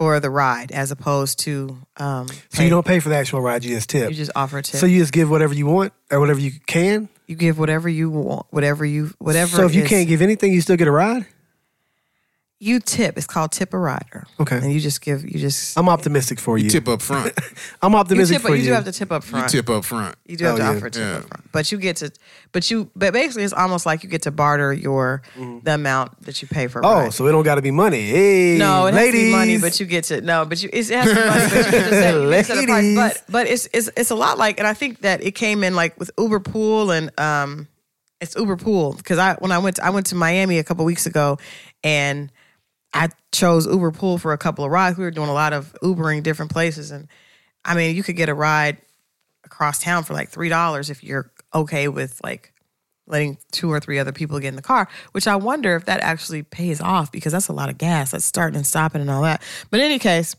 [0.00, 3.62] for the ride as opposed to um, So you don't pay for the actual ride,
[3.64, 4.08] you just tip.
[4.08, 4.80] you just offer a tip.
[4.80, 7.10] so you just give whatever you want or whatever you can.
[7.26, 9.54] You give whatever you want, whatever you, whatever.
[9.54, 11.26] so if you is- can't give anything, you still get a ride.
[12.62, 13.16] You tip.
[13.16, 14.26] It's called tip a rider.
[14.38, 14.58] Okay.
[14.58, 15.24] and you just give.
[15.24, 15.78] You just.
[15.78, 16.64] I'm optimistic for you.
[16.64, 17.32] You tip up front.
[17.82, 18.60] I'm you optimistic tip, for but you.
[18.64, 19.50] you do have to tip up front.
[19.52, 20.14] you tip up front.
[20.26, 20.70] You do have Oh, to yeah.
[20.76, 21.16] offer tip Yeah.
[21.16, 22.12] up front, but you get to,
[22.52, 25.22] but you, but basically, it's almost like you get to barter your
[25.64, 26.80] the amount that you pay for.
[26.80, 27.14] a oh, ride.
[27.14, 28.02] so it don't got to be money.
[28.10, 29.14] Hey, No, it ladies.
[29.14, 31.14] has to be money, but you get to no, but you it's, it has to
[31.14, 32.68] be money, but you get to set, you set price.
[32.68, 32.94] Ladies.
[32.96, 35.74] But but it's it's it's a lot like, and I think that it came in
[35.74, 37.68] like with Uber Pool and um,
[38.20, 40.84] it's Uber Pool because I when I went to, I went to Miami a couple
[40.84, 41.38] weeks ago,
[41.82, 42.30] and
[42.92, 44.98] I chose Uber Pool for a couple of rides.
[44.98, 47.08] We were doing a lot of Ubering different places, and
[47.64, 48.78] I mean, you could get a ride
[49.44, 52.52] across town for like three dollars if you're okay with like
[53.06, 56.00] letting two or three other people get in the car, which I wonder if that
[56.00, 58.12] actually pays off because that's a lot of gas.
[58.12, 59.42] That's starting and stopping and all that.
[59.70, 60.36] But in any case,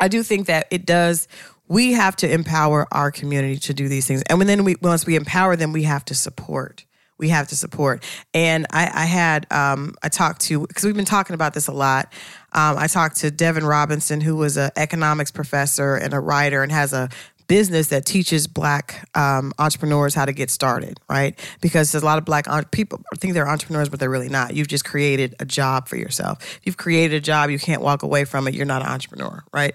[0.00, 1.28] I do think that it does.
[1.68, 5.16] We have to empower our community to do these things, and then we once we
[5.16, 6.84] empower them, we have to support.
[7.20, 8.02] We have to support.
[8.34, 11.72] And I, I had um, I talked to because we've been talking about this a
[11.72, 12.12] lot.
[12.52, 16.72] Um, I talked to Devin Robinson, who was an economics professor and a writer, and
[16.72, 17.10] has a
[17.50, 21.36] business that teaches black um, entrepreneurs how to get started, right?
[21.60, 24.54] Because there's a lot of black en- people think they're entrepreneurs, but they're really not.
[24.54, 26.40] You've just created a job for yourself.
[26.42, 28.54] If you've created a job, you can't walk away from it.
[28.54, 29.74] You're not an entrepreneur, right?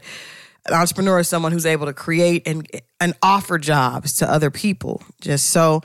[0.65, 2.65] An entrepreneur is someone who's able to create and
[3.01, 5.03] and offer jobs to other people.
[5.19, 5.81] Just so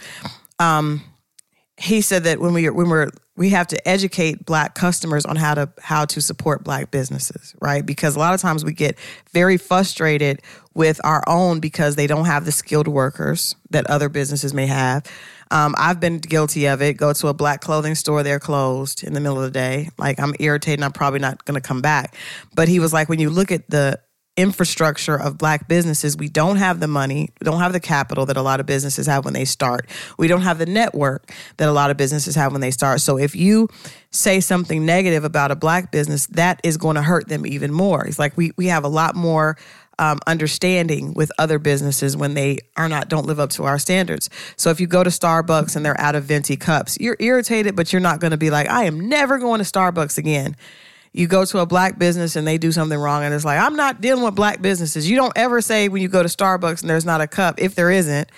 [1.81, 5.55] he said that when we when we're we have to educate black customers on how
[5.55, 7.85] to how to support black businesses, right?
[7.87, 8.99] Because a lot of times we get
[9.33, 10.43] very frustrated
[10.75, 15.07] with our own because they don't have the skilled workers that other businesses may have.
[15.51, 16.99] Um, I've been guilty of it.
[16.99, 19.88] Go to a black clothing store, they're closed in the middle of the day.
[19.97, 22.14] Like I'm irritated, I'm probably not going to come back.
[22.55, 23.99] But he was like, when you look at the
[24.40, 28.37] infrastructure of black businesses, we don't have the money, we don't have the capital that
[28.37, 29.88] a lot of businesses have when they start.
[30.18, 33.00] We don't have the network that a lot of businesses have when they start.
[33.00, 33.68] So if you
[34.11, 38.05] say something negative about a black business, that is going to hurt them even more.
[38.07, 39.57] It's like we we have a lot more
[40.00, 44.31] um, understanding with other businesses when they are not don't live up to our standards.
[44.57, 47.92] So if you go to Starbucks and they're out of venti cups, you're irritated, but
[47.92, 50.57] you're not going to be like, I am never going to Starbucks again
[51.12, 53.77] you go to a black business and they do something wrong and it's like i'm
[53.77, 56.90] not dealing with black businesses you don't ever say when you go to starbucks and
[56.90, 58.31] there's not a cup if there isn't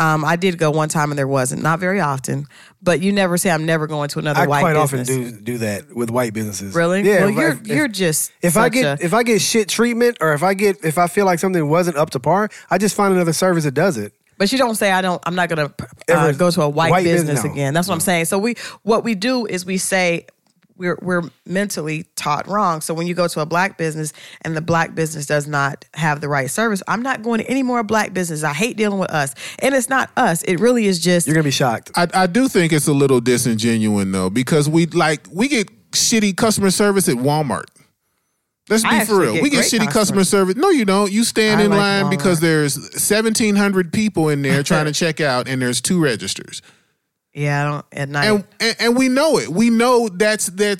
[0.00, 2.46] um, i did go one time and there wasn't not very often
[2.82, 5.22] but you never say i'm never going to another I white I quite business often
[5.36, 6.74] do do that with white businesses.
[6.74, 7.26] really Yeah.
[7.26, 10.18] well I- you're if- you're just if I get a- if I get shit treatment
[10.20, 12.94] or if I get if I feel like something wasn't up to par, I just
[12.96, 14.12] find another service that does it.
[14.38, 15.20] But you don't say I don't.
[15.26, 15.86] I'm not going to uh,
[16.28, 17.50] Ever- go to a white, white business business, no.
[17.50, 17.74] again.
[17.74, 18.26] That's what I'm saying.
[18.26, 18.54] So we,
[18.84, 20.26] what we do is we say
[20.78, 22.80] we're we're mentally taught wrong.
[22.80, 24.12] So when you go to a black business
[24.42, 27.62] and the black business does not have the right service, I'm not going to any
[27.62, 28.44] more black business.
[28.44, 30.42] I hate dealing with us, and it's not us.
[30.44, 31.90] It really is just You're gonna be shocked.
[31.96, 36.36] I, I do think it's a little disingenuous though, because we like we get shitty
[36.36, 37.64] customer service at Walmart.
[38.70, 39.32] Let's be for real.
[39.34, 40.56] get We get shitty customer- customer service.
[40.56, 41.10] No, you don't.
[41.10, 44.92] You stand I in like line because there's seventeen hundred people in there trying to
[45.04, 46.60] check out, and there's two registers.
[47.38, 47.60] Yeah.
[47.62, 48.24] I don't at night.
[48.26, 49.48] and, and and we know it.
[49.48, 50.78] We know that's that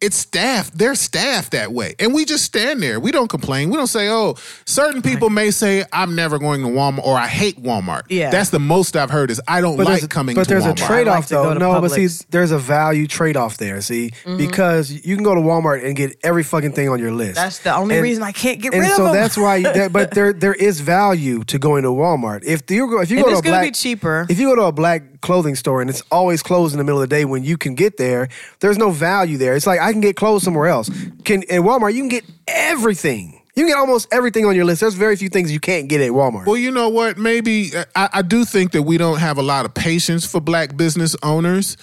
[0.00, 0.76] it's staffed.
[0.76, 3.00] They're staffed that way, and we just stand there.
[3.00, 3.70] We don't complain.
[3.70, 4.34] We don't say, "Oh."
[4.66, 8.28] Certain people may say, "I'm never going to Walmart," or "I hate Walmart." Yeah.
[8.30, 9.30] that's the most I've heard.
[9.30, 10.34] Is I don't But like there's, coming.
[10.36, 10.86] but to there's a Walmart.
[10.86, 11.54] trade I like off though.
[11.54, 13.80] to No, but see, there's a value trade off there.
[13.80, 14.36] See, Mm-hmm.
[14.36, 17.36] because you can go to Walmart and get every fucking thing on your list.
[17.36, 19.14] That's the only And- reason I can't get and rid so of them.
[19.14, 19.56] So that's why.
[19.56, 22.44] You, that, but there there is value to going to Walmart.
[22.44, 24.26] If you go if you And go to it's a black be cheaper.
[24.28, 27.02] If you go to a black clothing store and it's always closed in the middle
[27.02, 28.28] of the day when you can get there,
[28.60, 29.56] there's no value there.
[29.56, 30.88] It's like I can get clothes somewhere else.
[31.24, 33.40] Can at Walmart you can get everything.
[33.56, 34.80] You can get almost everything on your list.
[34.80, 36.46] There's very few things you can't get at Walmart.
[36.46, 37.18] Well, you know what?
[37.18, 40.76] Maybe I, I do think that we don't have a lot of patience for black
[40.76, 41.76] business owners.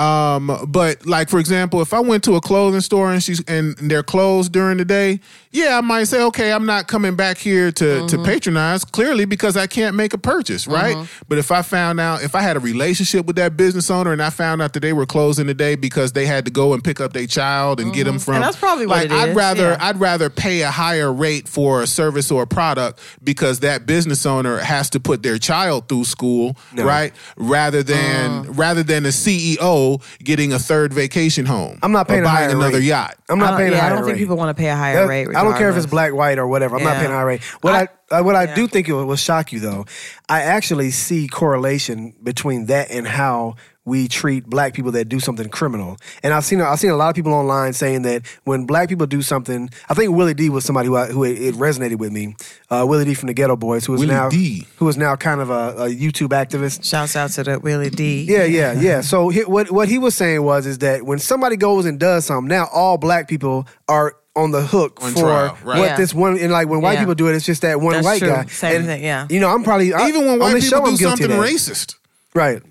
[0.00, 3.76] Um, but like for example, if I went to a clothing store and she's and
[3.76, 5.20] they're closed during the day,
[5.52, 8.24] yeah, I might say, okay, I'm not coming back here to to mm-hmm.
[8.24, 10.94] patronize clearly because I can't make a purchase, right?
[10.94, 11.24] Mm-hmm.
[11.28, 14.22] But if I found out if I had a relationship with that business owner and
[14.22, 16.84] I found out that they were closing the day because they had to go and
[16.84, 18.22] pick up their child and get them mm-hmm.
[18.22, 19.78] from, And that's probably what like it I'd is, rather yeah.
[19.80, 24.24] I'd rather pay a higher rate for a service or a product because that business
[24.26, 27.12] owner has to put their child through school, right?
[27.36, 28.52] Rather than Uh.
[28.52, 31.80] rather than a CEO getting a third vacation home.
[31.82, 32.84] I'm not paying or a buying higher another rate.
[32.84, 33.16] yacht.
[33.28, 34.94] I'm not don't, paying a yeah, I don't think people want to pay a higher
[34.94, 35.28] That- rate.
[35.40, 36.76] I don't care if it's black, white, or whatever.
[36.76, 37.42] I'm not paying a high rate.
[37.62, 39.86] What I, uh, what I do think it will, shock you though,
[40.28, 45.48] I actually see correlation between that and how we treat black people that do something
[45.48, 45.96] criminal.
[46.22, 49.06] And I've seen I've seen a lot of people online saying that when black people
[49.06, 52.12] do something, I think Willie D was somebody who, I, who it, it resonated with
[52.12, 52.36] me.
[52.68, 54.66] Uh, Willie D from the Ghetto Boys, who is Willie now D.
[54.76, 56.84] who is now kind of a, a YouTube activist.
[56.84, 58.24] Shouts out to the Willie D.
[58.28, 59.00] Yeah, yeah, yeah.
[59.00, 62.26] So he, what what he was saying was is that when somebody goes and does
[62.26, 65.78] something, now all black people are on the hook On for trial, right.
[65.78, 65.96] what Yeah.
[65.96, 67.00] this one and like when white Yeah.
[67.00, 68.28] people do it, it's just that one That's white true.
[68.28, 68.46] guy.
[68.46, 69.26] Same And, thing, yeah.
[69.28, 71.96] You know, I'm probably I- Even when white people show, do something racist.
[72.34, 72.62] right?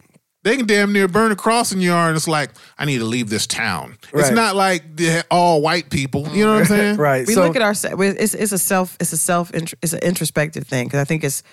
[0.43, 3.29] They can damn near burn a crossing yard and it's like, I need to leave
[3.29, 3.97] this town.
[4.13, 4.83] It's not like
[5.29, 6.29] all white people.
[6.33, 6.95] You know what I'm saying?
[6.97, 7.27] Right.
[7.27, 10.65] we so, look at our it's it's a self it's a self it's an introspective
[10.65, 11.43] thing because I think it's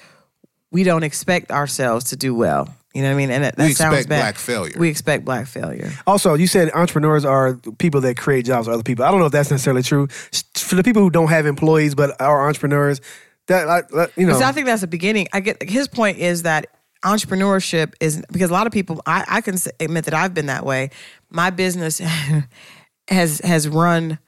[0.71, 2.73] we don't expect ourselves to do well.
[2.97, 3.31] You know what I mean?
[3.31, 4.21] And that, that We sounds expect bad.
[4.21, 4.75] black failure.
[4.79, 5.93] We expect black failure.
[6.07, 9.05] Also, you said entrepreneurs are people that create jobs for other people.
[9.05, 10.07] I don't know if that's necessarily true.
[10.57, 13.01] For the people who don't have employees but are entrepreneurs,
[13.49, 15.29] that like, like, you know, Because I think that's the beginning.
[15.33, 16.67] I get his point is that
[17.05, 19.01] entrepreneurship is because a lot of people.
[19.07, 20.91] I, I can admit that I've been that way.
[21.31, 22.01] My business
[23.09, 24.19] has has run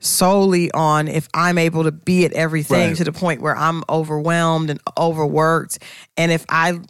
[0.00, 2.96] solely on if I'm able to be at everything Right.
[2.96, 5.78] to the point where I'm overwhelmed and overworked,
[6.16, 6.80] and if I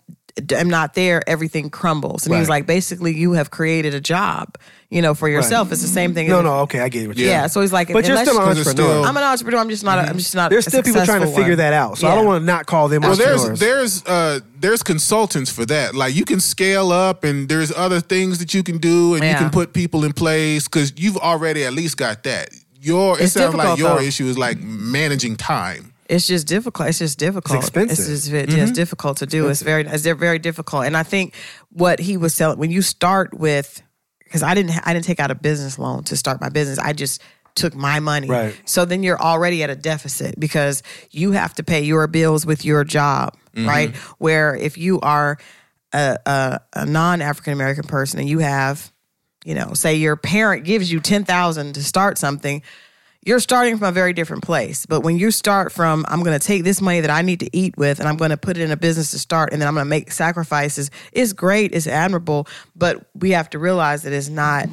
[0.52, 2.26] am not there, everything crumbles.
[2.26, 4.56] And he was like, basically, you have created a job,
[4.90, 5.70] you know, for yourself.
[5.72, 6.28] It's the same thing.
[6.28, 7.46] no, no, okay, I get what you Yeah.
[7.46, 8.72] So he's like, But you're still an entrepreneur.
[8.72, 9.58] still- I'm an entrepreneur.
[9.60, 9.98] I'm just not.
[9.98, 10.50] A, I'm just not.
[10.50, 11.58] There's a still people trying to successful figure one.
[11.58, 11.98] that out.
[11.98, 13.58] So I don't want to not call them Well, entrepreneurs.
[13.58, 15.94] there's there's uh there's consultants for that.
[15.94, 19.34] Like you can scale up, and there's other things that you can do, and you
[19.34, 22.50] can put people in place because you've already at least got that.
[22.80, 24.00] Your it It's sounds like your though.
[24.00, 25.87] issue is like managing time.
[26.08, 26.88] It's just difficult.
[26.88, 27.58] It's just difficult.
[27.58, 27.98] It's expensive.
[27.98, 28.72] It's just ve- just mm-hmm.
[28.72, 29.48] difficult to do.
[29.48, 30.86] It's very it's very difficult.
[30.86, 31.34] And I think
[31.70, 33.82] what he was telling when you start with
[34.24, 36.78] because I didn't I didn't take out a business loan to start my business.
[36.78, 37.22] I just
[37.54, 38.28] took my money.
[38.28, 38.58] Right.
[38.64, 42.64] So then you're already at a deficit because you have to pay your bills with
[42.64, 43.68] your job, mm-hmm.
[43.68, 43.96] right?
[44.18, 45.38] Where if you are
[45.92, 48.92] a, a, a non African American person and you have,
[49.44, 52.62] you know, say your parent gives you ten thousand to start something,
[53.24, 54.86] you're starting from a very different place.
[54.86, 57.56] But when you start from, I'm going to take this money that I need to
[57.56, 59.68] eat with and I'm going to put it in a business to start and then
[59.68, 64.12] I'm going to make sacrifices, it's great, it's admirable, but we have to realize that
[64.12, 64.68] it's not.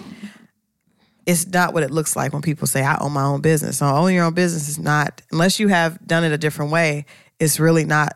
[1.25, 3.79] It's not what it looks like when people say I own my own business.
[3.79, 7.07] So owning your own business is not unless you have done it a different way.
[7.39, 8.15] It's really not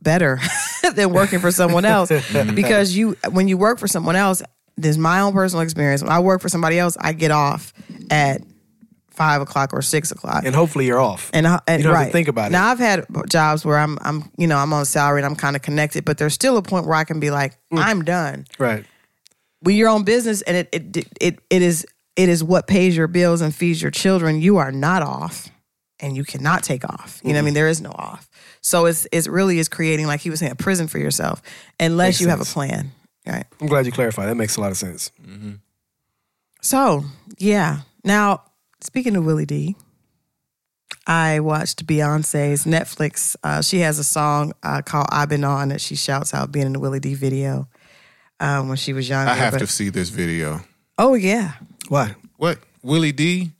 [0.00, 0.38] better
[0.94, 2.10] than working for someone else
[2.54, 4.40] because you when you work for someone else
[4.76, 7.72] there's my own personal experience when i work for somebody else i get off
[8.10, 8.40] at
[9.18, 11.30] five o'clock or six o'clock and hopefully you're off.
[11.34, 12.62] and, I- and you don't right have to think about now it.
[12.62, 15.56] Now I've had jobs where i'm i'm you know i'm on salary and i'm kind
[15.56, 17.78] of connected but there's still a point where i can be like Mm.
[17.88, 18.84] i'm done Right.
[19.60, 21.84] when your own business and it, it it it is
[22.16, 25.48] it is what pays your bills and feeds your children you are not off
[26.00, 27.44] and you cannot take off you know what i Mm-hmm.
[27.46, 28.28] mean there is no off
[28.60, 31.42] so it's it really is creating like he was saying a prison for yourself
[31.80, 32.92] unless Makes you have a plan
[33.26, 34.28] right I'm glad you clarified.
[34.28, 35.10] That makes a lot of sense.
[36.62, 37.04] so
[37.38, 38.42] yeah now
[38.80, 39.76] speaking of willie d
[41.06, 43.34] I watched Beyonce's Netflix.
[43.42, 46.66] Uh, she has a song uh, called "I've Been On" that she shouts out being
[46.66, 47.66] in the Willie D video
[48.40, 49.30] um, when she was younger.
[49.30, 50.60] I have but- to see this video.
[50.98, 51.52] Oh yeah,
[51.88, 52.14] Why?
[52.36, 53.52] What Willie D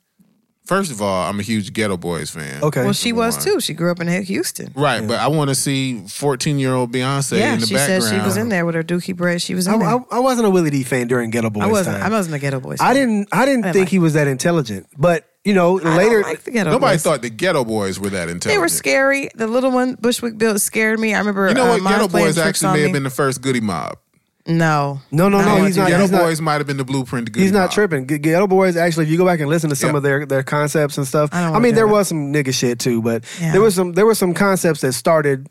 [0.68, 2.62] First of all, I'm a huge Ghetto Boys fan.
[2.62, 2.84] Okay.
[2.84, 3.58] Well, she was too.
[3.58, 4.70] She grew up in Houston.
[4.76, 8.02] Right, but I want to see 14 year old Beyonce yeah, in the she background.
[8.02, 9.40] said she was in there with her Dookie braid.
[9.40, 9.88] She was in I, there.
[9.88, 11.96] I, I wasn't a Willie D fan during Ghetto Boys I wasn't.
[11.96, 12.12] time.
[12.12, 12.82] I wasn't a Ghetto Boys.
[12.82, 13.28] I didn't.
[13.32, 14.88] I didn't I think like he was that intelligent.
[14.98, 16.20] But you know, I don't later.
[16.20, 17.02] like the Ghetto Nobody Boys.
[17.02, 18.50] thought the Ghetto Boys were that intelligent.
[18.50, 19.30] they were scary.
[19.36, 21.14] The little one Bushwick Bill scared me.
[21.14, 21.48] I remember.
[21.48, 21.82] You know uh, what?
[21.82, 22.82] Miles Ghetto playing Boys tricks actually on may me.
[22.82, 23.96] have been the first Goodie Mob.
[24.48, 25.90] No, No, no, no, he's not- to.
[25.90, 27.70] Ghetto he's not- Boys might have been the blueprint to Goodie He's not Mob.
[27.72, 28.06] tripping.
[28.06, 29.96] G- Ghetto Boys, actually, if you go back and listen to some Yeah.
[29.98, 31.92] of their their concepts and stuff, I don't I, wanna mean, do there that.
[31.92, 33.52] was some nigga shit too, but Yeah.
[33.52, 35.48] there was some there were some concepts that started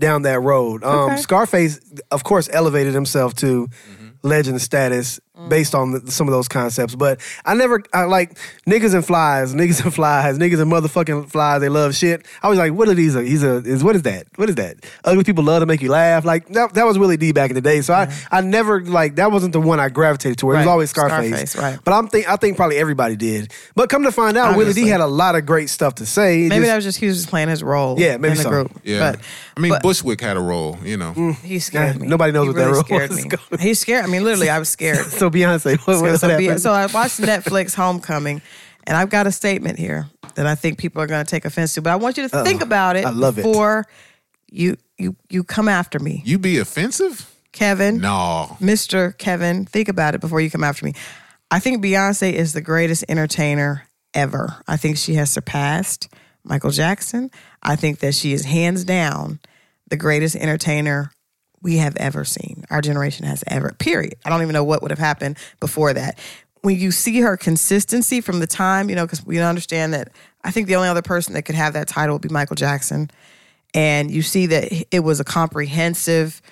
[0.00, 0.82] down that road.
[0.82, 1.16] Um, Okay.
[1.18, 1.78] Scarface,
[2.10, 4.08] of course, elevated himself to Mm-hmm.
[4.28, 5.48] legend status Mm.
[5.48, 6.94] based on the, some of those concepts.
[6.94, 11.62] But I never, I like niggas and flies, niggas and flies, niggas and motherfucking flies.
[11.62, 12.26] They love shit.
[12.42, 13.14] I was like, what are these?
[13.14, 14.26] He's a is what is that?
[14.36, 14.76] What is that?
[15.04, 16.26] Ugly people love to make you laugh.
[16.26, 17.80] Like that, that was Willie D back in the day.
[17.80, 20.56] So I, I never like that wasn't the one I gravitated toward.
[20.56, 21.28] It was always Scarface.
[21.30, 21.78] Scarface, right.
[21.82, 23.52] But I'm think I think probably everybody did.
[23.74, 26.44] But come to find out, Willie D had a lot of great stuff to say.
[26.44, 27.98] It maybe just- that was just he was just playing his role.
[27.98, 28.50] Yeah, maybe in the so.
[28.50, 28.72] group.
[28.84, 29.12] Yeah.
[29.12, 29.20] but
[29.56, 31.32] I mean, but- Bushwick had a role, you know.
[31.42, 32.06] he scared Yeah, me.
[32.08, 33.24] nobody knows He what that really role scared was.
[33.24, 33.58] Me.
[33.60, 34.04] He scared.
[34.04, 34.98] I mean, literally, I was scared.
[35.22, 35.78] so Beyonce.
[35.86, 36.60] What, what, so, what happened?
[36.60, 38.42] so I watched Netflix Homecoming,
[38.84, 41.74] and I've got a statement here that I think people are going to take offense
[41.74, 41.82] to.
[41.82, 43.42] But I want you to think oh, about it I love it.
[43.42, 43.86] before
[44.50, 47.28] you you you come after me, You be offensive?
[47.52, 47.98] Kevin.
[47.98, 48.56] No.
[48.60, 49.16] Mr.
[49.16, 50.94] Kevin, think about it before you come after me.
[51.50, 54.56] I think Beyonce is the greatest entertainer ever.
[54.66, 56.08] I think she has surpassed
[56.44, 57.30] Michael Jackson.
[57.62, 59.38] I think that she is hands down
[59.88, 61.12] the greatest entertainer
[61.62, 62.64] we have ever seen.
[62.70, 64.16] Our generation has ever, period.
[64.24, 66.18] I don't even know what would have happened before that.
[66.62, 70.10] When you see her consistency from the time, you know, because we understand that
[70.44, 73.10] I think the only other person that could have that title would be Michael Jackson.
[73.74, 76.42] And you see that it was a comprehensive,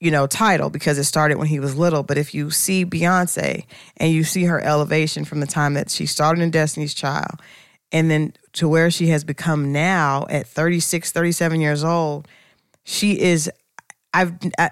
[0.00, 2.02] you know, title because it started when he was little.
[2.02, 3.64] But if you see Beyonce
[3.96, 7.40] and you see her elevation from the time that she started in Destiny's Child
[7.92, 12.26] and then to where she has become now at 36, 37 years old,
[12.82, 13.50] she is,
[14.14, 14.70] I've, I,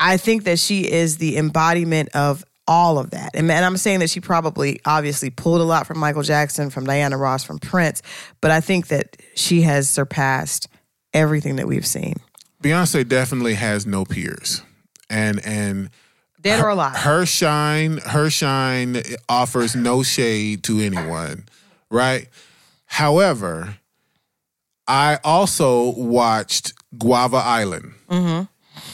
[0.00, 3.32] I think that she is the embodiment of all of that.
[3.34, 6.84] And, and I'm saying that she probably obviously pulled a lot from Michael Jackson, from
[6.84, 8.00] Diana Ross, from Prince,
[8.40, 10.68] but I think that she has surpassed
[11.12, 12.14] everything that we've seen.
[12.62, 14.62] Beyonce definitely has no peers.
[15.10, 15.90] And and
[16.40, 16.96] Dead or alive.
[16.96, 21.46] her shine, her shine offers no shade to anyone,
[21.90, 22.28] right?
[22.86, 23.78] However,
[24.86, 28.44] I also watched Guava Island, Mm-hmm.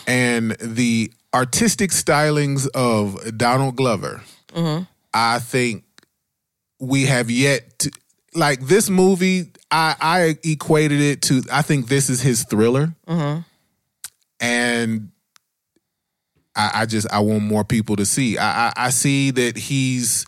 [0.07, 4.23] and the artistic stylings of Donald Glover.
[4.49, 4.85] Mm-hmm.
[5.15, 5.85] I think
[6.79, 7.91] we have yet to
[8.35, 9.51] like this movie.
[9.71, 11.43] I I equated it to.
[11.53, 13.41] I think this is his thriller, Mm-hmm.
[14.41, 15.11] and
[16.57, 18.39] I, I just I want more people to see.
[18.39, 20.27] I I, I see that he's.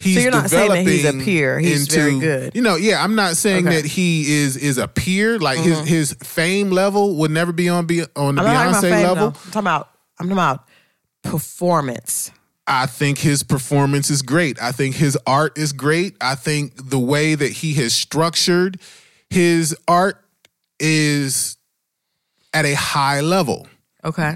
[0.00, 1.58] He's you're not saying that he's a peer.
[1.58, 2.54] He's very good.
[2.54, 3.82] You know, yeah, I'm not saying Okay.
[3.82, 5.38] that he is is a peer.
[5.38, 5.86] Like his mm-hmm.
[5.86, 9.26] his fame level would never be on be on the Beyonce fame, level.
[9.26, 10.64] I'm talking about I'm talking about
[11.22, 12.32] performance.
[12.66, 14.62] I think his performance is great.
[14.62, 16.16] I think his art is great.
[16.20, 18.80] I think the way that he has structured
[19.28, 20.24] his art
[20.78, 21.56] is
[22.54, 23.66] at a high level.
[24.02, 24.34] Okay.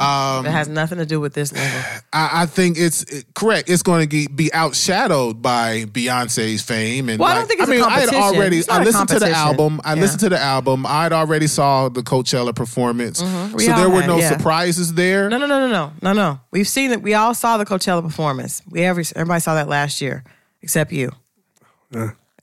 [0.00, 1.80] Um, That has nothing to do with this level.
[2.12, 3.70] I, I think it's it- correct.
[3.70, 7.08] It's going to be outshadowed by Beyonce's fame.
[7.08, 8.58] And Well, I don't think it's I a mean, I had already.
[8.58, 9.80] It's not I a listened to the album.
[9.84, 10.00] I Yeah.
[10.02, 10.84] listened to the album.
[10.86, 13.58] I'd already saw the Coachella performance, Mm-hmm.
[13.58, 14.28] So all there were had, no yeah.
[14.30, 15.28] surprises there.
[15.30, 16.40] No, no, no, no, no, no, no.
[16.50, 17.02] We've seen it.
[17.02, 18.62] We all saw the Coachella performance.
[18.70, 20.22] We every everybody saw that last year,
[20.62, 21.12] except you.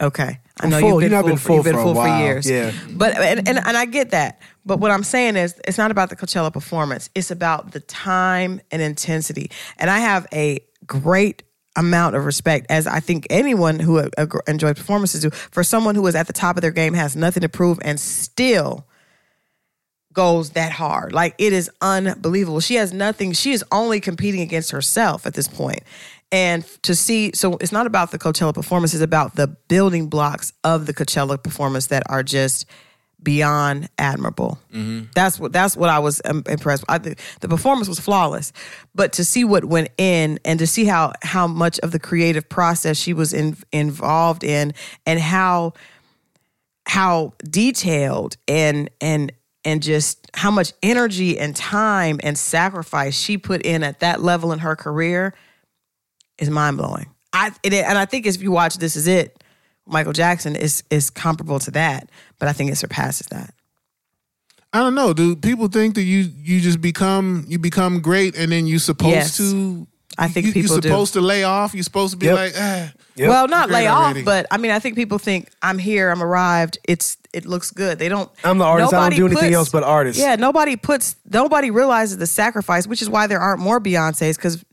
[0.02, 0.90] Okay, I know full.
[0.90, 2.20] you've been You know, I've full, been full you've been for full for while.
[2.22, 2.50] years.
[2.50, 2.72] Yeah.
[2.92, 4.40] but and, and and I get that.
[4.66, 7.10] But what I'm saying is, it's not about the Coachella performance.
[7.14, 9.52] It's about the time and intensity.
[9.78, 11.44] And I have a great
[11.76, 16.08] amount of respect, as I think anyone who uh, enjoys performances do, for someone who
[16.08, 18.88] is at the top of their game, has nothing to prove, and still
[20.14, 21.14] goes that hard.
[21.14, 22.62] Like it is unbelievable.
[22.62, 23.34] She has nothing.
[23.34, 25.84] She is only competing against herself at this point.
[26.32, 30.54] And to see, so it's not about the Coachella performance, it's about the building blocks
[30.64, 32.66] of the Coachella performance that are just
[33.22, 34.60] beyond admirable.
[35.14, 36.84] That's what that's what I was um, impressed.
[36.84, 36.92] With.
[36.92, 38.54] I think the performance was flawless,
[38.94, 42.48] but to see what went in and to see how how much of the creative
[42.48, 44.74] process she was in, involved in,
[45.06, 45.74] and how
[46.88, 49.32] how detailed and and
[49.64, 54.52] and just how much energy and time and sacrifice she put in at that level
[54.52, 55.34] in her career
[56.38, 57.08] is mind blowing.
[57.34, 59.44] I and I think if you watch This Is It,
[59.86, 62.10] Michael Jackson is is comparable to that,
[62.40, 63.54] but I think it surpasses that.
[64.74, 65.14] I don't know.
[65.14, 69.12] Do people think that you you just become you become great and then you supposed
[69.14, 69.38] Yes.
[69.38, 70.88] to I think you, people you're do.
[70.90, 71.74] supposed to lay off.
[71.74, 72.36] You're supposed to be Yep.
[72.36, 72.92] like, ah.
[73.18, 73.30] Yep.
[73.30, 76.22] Well, not Great lay off, but I mean, I think people think I'm here, I'm
[76.24, 76.78] arrived.
[76.88, 78.00] It's it looks good.
[78.00, 78.30] They don't.
[78.44, 78.94] I'm the artist.
[78.94, 80.20] I don't do anything puts- else but artist.
[80.20, 81.16] Yeah, nobody puts.
[81.30, 84.64] Nobody realizes the sacrifice, which is why there aren't more Beyonces because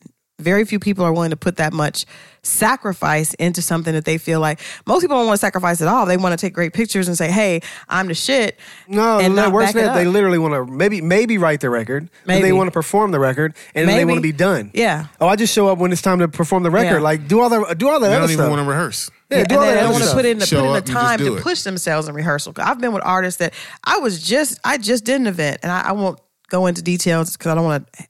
[0.42, 2.04] very few people are willing to put that much
[2.44, 6.06] sacrifice into something that they feel like most people don't want to sacrifice at all.
[6.06, 9.48] They want to take great pictures and say, "Hey, I'm the shit." No, and no,
[9.50, 12.42] worse than that, they literally want to maybe maybe write the record, and Maybe.
[12.42, 14.70] they want to perform the record, and then they want to be done.
[14.74, 15.06] Yeah.
[15.20, 16.96] Oh, I just show up when it's time to perform the record.
[16.96, 17.00] Yeah.
[17.00, 18.50] Like do all the do all the They other don't even stuff.
[18.50, 19.10] want to rehearse.
[19.30, 20.64] yeah, Yeah, do and all they that don't want to put in the put in
[20.72, 21.42] the up time to it.
[21.42, 22.52] push themselves in rehearsal.
[22.56, 25.80] I've been with artists that I was just I just did an event, and I,
[25.88, 26.18] I won't
[26.50, 28.06] go into details because I don't want to,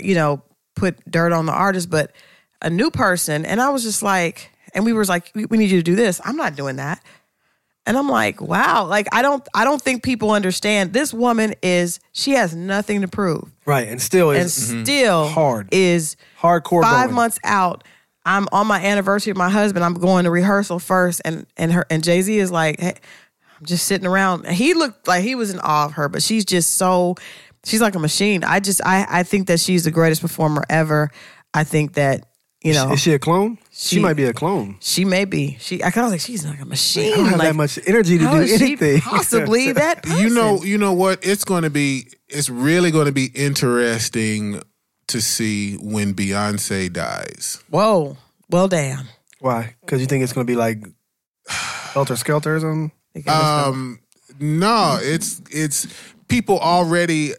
[0.00, 0.42] you know,
[0.74, 2.12] put dirt on the artist, but
[2.62, 5.70] a new person, and I was just like, and we was like, we, we need
[5.70, 6.20] you to do this.
[6.24, 7.00] I'm not doing that.
[7.86, 12.00] And I'm like, wow, like I don't I don't think people understand this woman is
[12.12, 13.50] she has nothing to prove.
[13.66, 15.68] right, and still is And is still Hard.
[15.70, 16.80] is hardcore.
[16.82, 17.14] five going.
[17.14, 17.84] months out.
[18.24, 19.84] I'm on my anniversary with my husband.
[19.84, 22.94] I'm going to rehearsal first, and and her and Jay Z is like, hey,
[23.60, 24.46] I'm just sitting around.
[24.46, 27.16] And he looked like he was in awe of her, but she's just so,
[27.64, 28.44] she's like a machine.
[28.44, 31.10] I just I I think that she's the greatest performer ever.
[31.52, 32.26] I think that
[32.62, 33.58] you know Is she a clone?
[33.70, 34.76] She, She- might be a clone.
[34.80, 35.56] she may be.
[35.60, 37.12] She I kind of like she's like a machine.
[37.12, 39.00] I don't have like, that much energy to how do is she anything.
[39.00, 40.02] possibly that.
[40.02, 40.18] Person?
[40.22, 41.18] You know, you know what?
[41.26, 42.06] It's going to be.
[42.28, 44.62] It's really going to be interesting
[45.08, 47.62] to see when Beyonce dies.
[47.68, 48.16] Whoa.
[48.50, 49.06] Well, damn.
[49.40, 49.74] Why?
[49.82, 50.82] Because you think it's going to be like
[51.48, 52.92] Helter Skelter or something?
[53.28, 54.00] Um,
[54.40, 55.86] no, it's it's
[56.28, 57.32] people already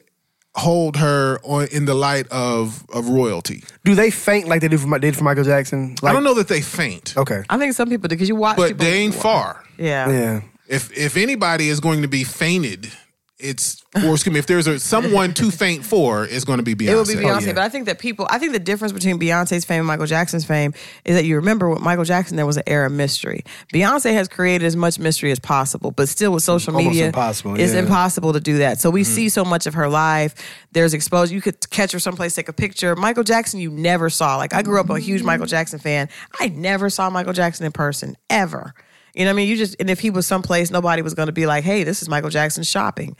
[0.55, 3.63] hold her on in the light of of royalty.
[3.83, 5.95] Do they faint like they do for, Mi- did for Michael Jackson?
[6.01, 7.43] Like, I don't know that they faint, Okay.
[7.49, 8.57] I think some people do because you watch.
[8.57, 9.63] but people, they ain't far.
[9.77, 10.09] Yeah.
[10.09, 10.41] Yeah.
[10.67, 12.91] If if anybody is going to be fainted,
[13.37, 16.73] it's or excuse me, if there's a someone too faint for, it's going to be
[16.73, 16.89] Beyonce.
[16.89, 17.53] It would be oh, Beyonce, yeah.
[17.53, 20.45] but I think that people, I think the difference between Beyonce's fame and Michael Jackson's
[20.45, 20.73] fame
[21.03, 23.43] is that you remember with Michael Jackson, there was an era of mystery.
[23.73, 27.59] Beyonce has created as much mystery as possible, but still with social Almost media, impossible,
[27.59, 27.79] it's yeah.
[27.79, 28.79] impossible to do that.
[28.79, 29.13] So we mm-hmm.
[29.13, 30.35] see so much of her life.
[30.71, 31.33] There's exposed.
[31.33, 32.95] You could catch her someplace, take a picture.
[32.95, 34.37] Michael Jackson, you never saw.
[34.37, 36.07] Like I grew up a huge Michael Jackson fan.
[36.39, 38.73] I never saw Michael Jackson in person ever.
[39.15, 39.49] You know what I mean?
[39.49, 42.01] You just and if he was someplace, nobody was going to be like, "Hey, this
[42.01, 43.15] is Michael Jackson shopping."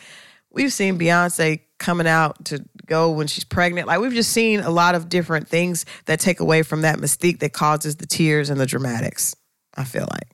[0.52, 3.88] We've seen Beyonce coming out to go when she's pregnant.
[3.88, 7.40] Like we've just seen a lot of different things that take away from that mystique
[7.40, 9.36] that causes the tears and the dramatics.
[9.76, 10.30] I feel like,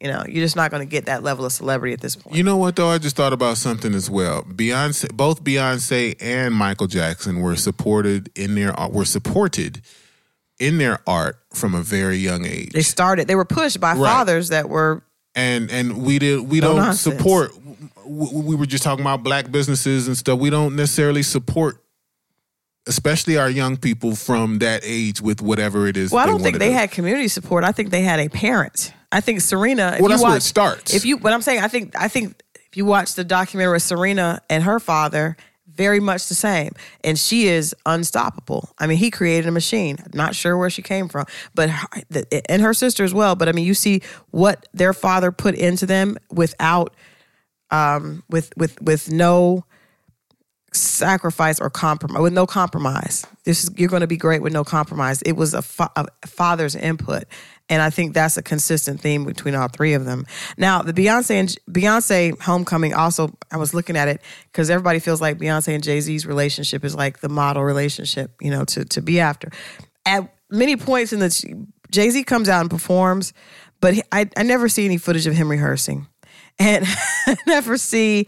[0.00, 2.36] you know, you're just not going to get that level of celebrity at this point.
[2.36, 2.88] You know what though?
[2.88, 4.42] I just thought about something as well.
[4.42, 9.82] Beyonce, both Beyonce and Michael Jackson were supported in their were supported
[10.58, 12.70] in their art from a very young age.
[12.72, 13.28] they started.
[13.28, 13.98] They were pushed by Right.
[14.10, 15.02] fathers that were
[15.34, 17.16] and and we did we No don't nonsense.
[17.16, 17.52] support.
[18.06, 20.38] We were just talking about black businesses and stuff.
[20.38, 21.82] We don't necessarily support,
[22.86, 26.10] especially our young people from that age with whatever it is.
[26.10, 26.74] Well, I they don't think they do.
[26.74, 27.64] had community support.
[27.64, 28.92] I think they had a parent.
[29.12, 29.92] I think Serena.
[29.94, 30.94] If Well, you that's where it starts.
[30.94, 33.82] If you, what I'm saying, I think, I think if you watch the documentary with
[33.82, 35.36] Serena and her father,
[35.78, 36.72] very much the same,
[37.04, 38.68] and she is unstoppable.
[38.78, 39.96] I mean, he created a machine.
[40.12, 41.24] Not sure where she came from,
[41.54, 41.88] but her,
[42.48, 43.36] and her sister as well.
[43.36, 46.94] But I mean, you see what their father put into them without,
[47.70, 49.64] um, with with with no
[50.72, 53.26] sacrifice or compromise with no compromise.
[53.44, 55.22] This is you're going to be great with no compromise.
[55.22, 57.24] It was a, fa- a father's input
[57.70, 60.26] and i think that's a consistent theme between all three of them.
[60.56, 65.20] Now the beyonce and beyonce homecoming also i was looking at it because everybody feels
[65.20, 69.20] like beyonce and jay-z's relationship is like the model relationship you know to, to be
[69.20, 69.50] after.
[70.06, 73.32] At many points in the jay-z comes out and performs
[73.80, 76.06] but he, I, I never see any footage of him rehearsing.
[76.58, 76.84] And
[77.26, 78.26] I never see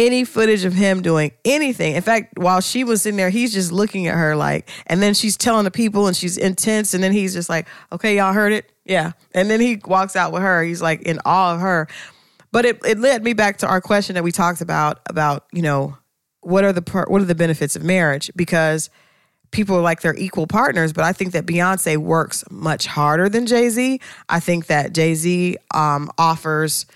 [0.00, 1.94] any footage of him doing anything.
[1.94, 5.12] In fact, while she was in there, he's just looking at her like, and then
[5.12, 6.94] she's telling the people and she's intense.
[6.94, 8.72] And then he's just like, okay, y'all heard it?
[8.86, 9.12] Yeah.
[9.34, 10.64] And then he walks out with her.
[10.64, 11.86] He's like in awe of her.
[12.50, 15.60] But it, it led me back to our question that we talked about, about, you
[15.60, 15.98] know,
[16.40, 18.30] what are the, what are the benefits of marriage?
[18.34, 18.88] Because
[19.50, 23.46] people are like they're equal partners, but I think that Beyonce works much harder than
[23.46, 24.00] Jay Z.
[24.30, 26.86] I think that Jay Z um, offers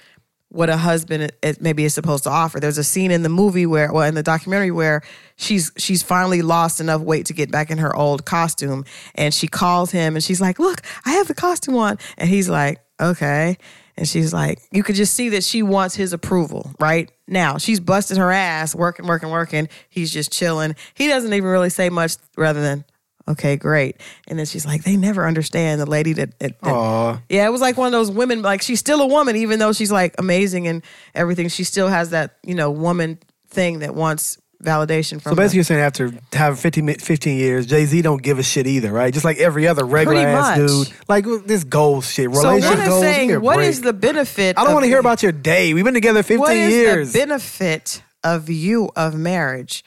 [0.55, 2.61] what a husband maybe is supposed to offer.
[2.61, 5.02] There's a scene in the movie where, well, in the documentary where
[5.36, 8.84] she's she's finally lost enough weight to get back in her old costume,
[9.16, 12.48] and she calls him and she's like, "Look, I have the costume on," and he's
[12.48, 13.59] like, "Okay."
[13.96, 17.09] And she's like, you could just see that she wants his approval, right?
[17.28, 19.68] Now, she's busting her ass, working, working, working.
[19.88, 20.74] He's just chilling.
[20.94, 22.84] He doesn't even really say much rather than,
[23.29, 23.97] okay, great.
[24.29, 27.61] And then she's like, they never understand the lady that, that, that- yeah, it was
[27.61, 30.66] like one of those women, like she's still a woman, even though she's like amazing
[30.66, 30.83] and
[31.14, 31.49] everything.
[31.49, 33.18] She still has that, you know, woman
[33.49, 35.33] thing that wants validation from.
[35.33, 38.66] So basically, you're saying after having 15, 15 years, Jay Z don't give a shit
[38.66, 39.12] either, right?
[39.12, 40.89] Just like every other regular ass dude.
[41.09, 43.03] Like this goals shit, so relationship what is goals.
[43.03, 43.41] saying?
[43.41, 43.68] What break.
[43.68, 44.59] is the benefit?
[44.59, 45.75] I don't want to hear about your day.
[45.75, 47.12] We've been together 15 what is years.
[47.12, 49.85] the benefit of you of marriage.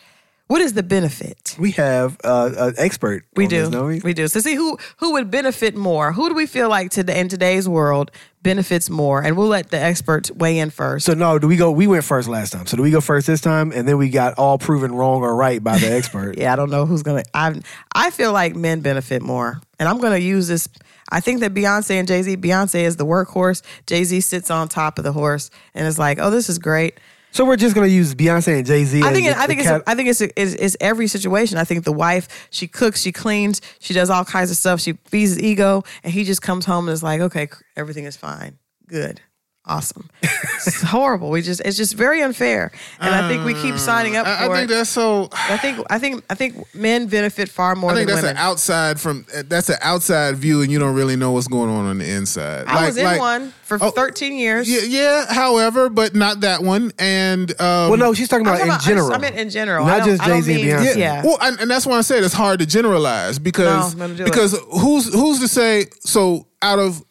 [0.47, 1.47] What is the benefit?
[1.59, 3.25] we have uh, an expert.
[3.35, 3.67] We do.
[3.67, 3.99] This, we?
[3.99, 4.27] we do.
[4.27, 6.13] So see who who would benefit more?
[6.13, 8.11] Who do we feel like today in today's world
[8.43, 9.21] benefits more?
[9.21, 11.05] And we'll let the experts weigh in first.
[11.05, 11.71] So no, do we go?
[11.71, 12.65] We went first last time.
[12.65, 13.71] So do we go first this time?
[13.71, 16.37] And then we got all proven wrong or right by the expert.
[16.37, 17.23] yeah, I don't know who's gonna.
[17.33, 17.59] I
[17.93, 20.69] I feel like men benefit more, and I'm gonna use this.
[21.09, 22.37] I think that Beyonce and Jay Z.
[22.37, 23.61] Beyonce is the workhorse.
[23.85, 26.99] Jay Z sits on top of the horse, and is like, "Oh, this is great."
[27.31, 29.03] So we're just gonna use Beyonce and Jay Z.
[29.03, 31.57] I think it, I think it's I think it's, it's it's every situation.
[31.57, 34.79] I think the wife she cooks, she cleans, she does all kinds of stuff.
[34.81, 38.17] She feeds his ego, and he just comes home and is like, "Okay, everything is
[38.17, 38.57] fine,
[38.87, 39.21] good."
[39.67, 40.09] Awesome.
[40.23, 41.29] it's horrible.
[41.29, 42.71] We just it's just very unfair.
[43.01, 44.73] And I think we keep signing up I, for I think it.
[44.75, 45.27] that's so.
[45.33, 48.37] I think I think I think men benefit far more I think that's women.
[48.37, 51.85] an outside from that's an outside view, and you don't really know what's going on
[51.85, 52.65] on the inside.
[52.67, 54.69] I was in one for oh, 13 years.
[54.69, 55.25] Yeah, yeah.
[55.33, 56.93] However, but not that one.
[56.97, 59.13] And um, Well, no, she's talking about talking in about- I just- general.
[59.13, 59.85] I meant in general.
[59.85, 60.95] Not just Jay-Z and Beyonce.
[60.95, 61.23] Yeah.
[61.25, 64.17] Well, and, and that's why I said it's hard to generalize because No, I'm gonna
[64.17, 64.31] do it.
[64.31, 65.87] because who's who's to say?
[65.99, 67.03] So out of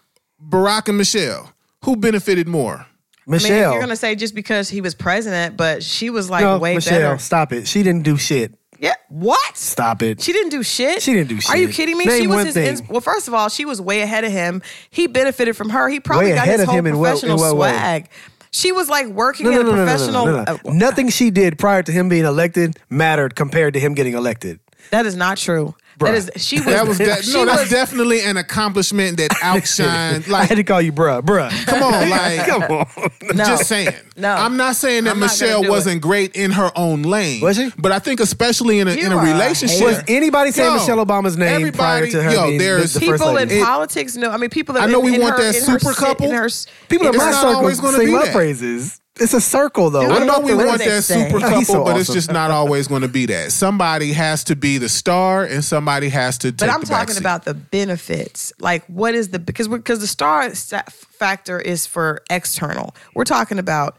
[0.42, 1.52] Barack and Michelle,
[1.84, 2.74] who benefited more?
[2.78, 3.72] I mean, if Michelle.
[3.72, 7.12] you're gonna say just because he was president, but she was like no, way Michelle,
[7.12, 7.18] better.
[7.18, 7.66] stop it.
[7.66, 8.54] She didn't do shit.
[8.78, 8.94] Yeah.
[9.08, 9.56] What?
[9.56, 10.20] Stop it.
[10.20, 11.02] She didn't do shit.
[11.02, 11.50] She didn't do shit.
[11.50, 11.74] Are you shit.
[11.76, 12.04] kidding me?
[12.04, 12.54] Name she was one his.
[12.54, 12.66] thing.
[12.66, 14.62] ins- well, first of all, she was way ahead of him.
[14.90, 15.88] He benefited from her.
[15.88, 17.70] He probably Way got ahead his of whole him in what- in professional what way?
[17.70, 18.08] swag.
[18.52, 20.26] She was like working no, no, in a no, no, no, professional.
[20.26, 20.52] no, no.
[20.70, 24.60] uh, Nothing she did prior to him being elected mattered compared to him getting elected.
[24.90, 25.74] that is not true.
[25.98, 26.14] That Bruh.
[26.14, 26.30] is.
[26.36, 26.66] She was.
[26.66, 27.44] That was de- no.
[27.46, 30.30] That's was- definitely an accomplishment that outshined.
[30.32, 31.50] I had to call you bruh, bruh.
[31.66, 32.86] come on, like, Come on.
[33.34, 33.44] No.
[33.44, 33.94] Just saying.
[34.16, 34.30] No.
[34.34, 37.40] I'm not saying that I'm not gonna Michelle wasn't great in her own lane.
[37.40, 37.70] Was she?
[37.78, 39.78] But I think especially in a You in a relationship.
[39.78, 39.86] hater.
[39.86, 43.12] Was anybody saying Yo, Michelle Obama's name prior to her yo, being there's the first
[43.22, 43.62] people in lady?
[43.62, 44.30] politics know.
[44.30, 45.94] I mean, people that I know in, we in want her, that in her super
[45.94, 46.30] couple.
[46.30, 46.48] Her,
[46.88, 49.00] People in my not circle always gonna sing be my praises.
[49.18, 50.02] It's a circle, though.
[50.02, 51.24] Dude, I know we want that say?
[51.24, 53.50] super He's couple, so but it's just not always going to be that.
[53.50, 56.52] Somebody has to be the star, and somebody has to.
[56.52, 57.20] But take I'm the talking backseat.
[57.20, 58.52] about the benefits.
[58.60, 62.94] Like, what is the because because the star factor is for external.
[63.14, 63.96] We're talking about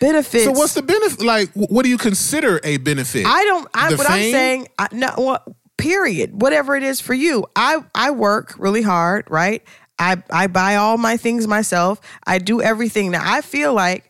[0.00, 0.44] benefits.
[0.44, 1.24] So what's the benefit?
[1.24, 3.24] Like, what do you consider a benefit?
[3.24, 3.68] I don't.
[3.72, 5.12] I, The what I'm saying, I, no.
[5.16, 5.46] What,
[5.76, 6.40] period.
[6.40, 9.62] Whatever it is for you, I I work really hard, right?
[9.98, 12.00] I I buy all my things myself.
[12.26, 13.12] I do everything.
[13.12, 14.05] Now I feel like.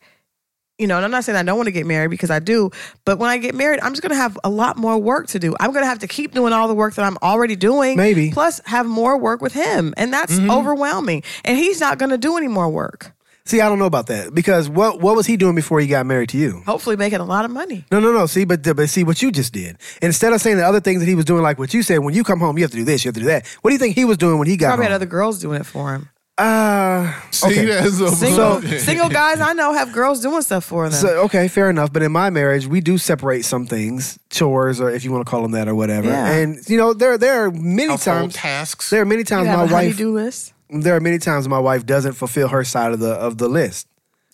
[0.78, 2.70] You know, and I'm not saying I don't want to get married because I do,
[3.06, 5.38] but when I get married, I'm just going to have a lot more work to
[5.38, 5.56] do.
[5.58, 7.96] I'm going to have to keep doing all the work that I'm already doing.
[7.96, 8.30] Maybe.
[8.30, 9.94] Plus, have more work with him.
[9.96, 10.50] And that's Mm-hmm.
[10.50, 11.22] overwhelming.
[11.46, 13.12] And he's not going to do any more work.
[13.46, 16.04] See, I don't know about that because what what was he doing before he got
[16.04, 16.62] married to you?
[16.66, 17.84] Hopefully, making a lot of money.
[17.92, 18.26] No, no, no.
[18.26, 19.78] See, but but see what you just did.
[20.02, 22.12] Instead of saying the other things that he was doing, like what you said, when
[22.12, 23.46] you come home, you have to do this, you have to do that.
[23.62, 24.90] What do you think he was doing when he got Probably home?
[24.90, 26.08] had other girls doing it for him.
[26.38, 27.64] Uh, See, okay.
[27.66, 30.92] that's a- Single, single guys I know have girls doing stuff for them.
[30.92, 31.92] So okay, fair enough.
[31.92, 35.30] But in my marriage, we do separate some things, chores, or if you want to
[35.30, 36.08] call them that, or whatever.
[36.08, 36.30] Yeah.
[36.30, 38.34] And you know, there there are many Household times.
[38.34, 38.90] tasks.
[38.90, 39.72] There are many you times have my a wife.
[39.94, 40.52] honey-do list.
[40.68, 43.86] There are many times my wife doesn't fulfill her side of the of the list.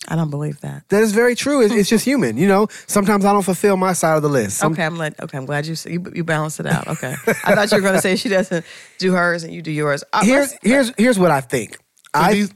[0.05, 0.83] I don't believe that.
[0.89, 1.61] That is very true.
[1.61, 2.67] It's, it's just human, you know.
[2.87, 4.57] Sometimes I don't fulfill my side of the list.
[4.57, 6.87] Some, okay, I'm like, okay, I'm glad you you, you balanced it out.
[6.89, 8.65] Okay, I thought you were going to say she doesn't
[8.97, 10.03] do hers and you do yours.
[10.11, 11.77] Uh, Here's here's here's what I think.
[12.13, 12.47] I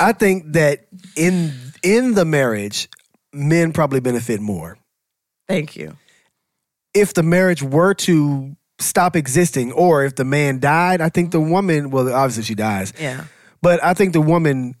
[0.00, 1.52] I think that in
[1.82, 2.88] in the marriage,
[3.32, 4.78] men probably benefit more.
[5.48, 5.96] thank you.
[6.94, 11.38] If the marriage were to stop existing, or if the man died, I think the
[11.38, 11.50] mm-hmm.
[11.50, 11.90] woman.
[11.90, 13.24] Well, obviously she dies, Yeah.
[13.62, 14.74] but I think the woman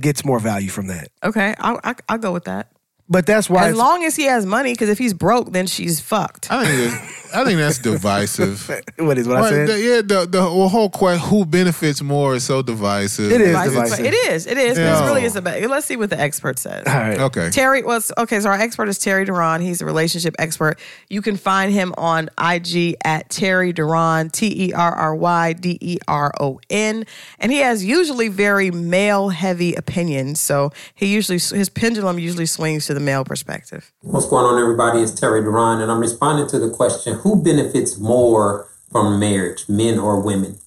[0.00, 1.08] gets more value from that.
[1.22, 2.72] Okay, I'll, I, I'll go with that.
[3.08, 3.64] But that's why.
[3.66, 6.48] As it's- long as he has money, because if he's broke, then she's fucked.
[6.50, 8.68] I think that's, I think that's divisive.
[8.98, 9.68] what is what I said?
[9.68, 13.30] the- yeah, the the whole question who benefits more is so divisive.
[13.30, 14.04] It is It's- divisive.
[14.06, 14.46] It is.
[14.46, 14.70] It is.
[14.70, 15.02] 'cause Yeah.
[15.04, 15.60] It really is about.
[15.62, 16.84] Let's see what the expert says.
[16.86, 17.18] All right.
[17.20, 17.50] Okay.
[17.50, 18.40] Terry was okay.
[18.40, 19.60] So our expert is Terry Deron.
[19.62, 20.76] He's a relationship expert.
[21.08, 25.78] You can find him on IG at Terry Deron, T E R R Y D
[25.80, 27.04] E R O N,
[27.38, 30.40] and he has usually very male heavy opinions.
[30.40, 33.92] So he usually his pendulum usually swings to the male perspective.
[34.00, 35.00] What's going on, everybody?
[35.00, 39.98] It's Terry Deron, and I'm responding to the question who benefits more from marriage, men
[39.98, 40.58] or women?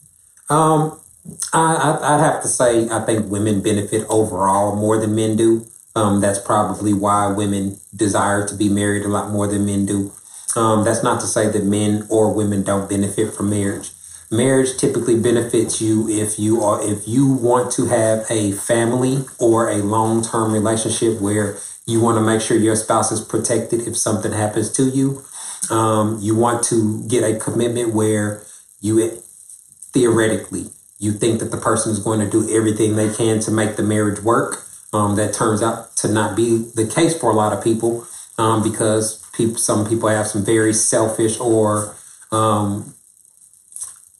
[0.50, 1.00] Um,
[1.54, 5.66] I, I, I'd have to say, I think women benefit overall more than men do.
[5.96, 10.12] Um, that's probably why women desire to be married a lot more than men do.
[10.56, 13.92] Um, that's not to say that men or women don't benefit from marriage.
[14.32, 19.70] Marriage typically benefits you if you are if you want to have a family or
[19.70, 21.58] a long term relationship where
[21.90, 25.24] You want to make sure your spouse is protected if something happens to you.
[25.70, 28.44] Um, you want to get a commitment where
[28.80, 29.22] you
[29.92, 30.68] theoretically
[31.00, 33.84] you think that the person is going to do everything they can to make the
[33.84, 34.66] marriage work.
[34.92, 38.08] Um, that turns out to not be the case for a lot of people
[38.40, 39.24] um, because
[39.58, 41.96] some people have some very selfish or
[42.32, 42.94] um,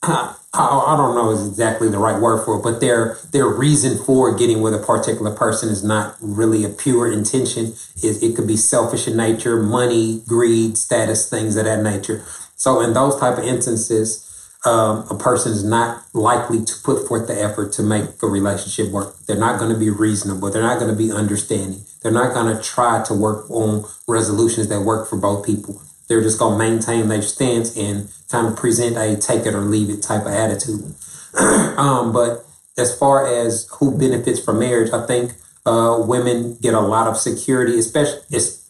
[0.52, 4.36] I, don't know is exactly the right word for it, but their their reason for
[4.36, 7.74] getting with a particular person is not really a pure intention.
[8.02, 12.24] It, it could be selfish in nature, money, greed, status, things of that nature.
[12.56, 14.26] So in those type of instances,
[14.64, 18.92] um, a person is not likely to put forth the effort to make a relationship
[18.92, 19.16] work.
[19.26, 20.50] They're not going to be reasonable.
[20.50, 21.82] They're not going to be understanding.
[22.02, 25.80] They're not going to try to work on resolutions that work for both people.
[26.10, 29.60] They're just going to maintain their stance and kind of present a take it or
[29.60, 30.92] leave it type of attitude.
[31.78, 32.44] um, but
[32.76, 35.34] as far as who benefits from marriage, I think
[35.64, 38.22] uh, women get a lot of security, especially.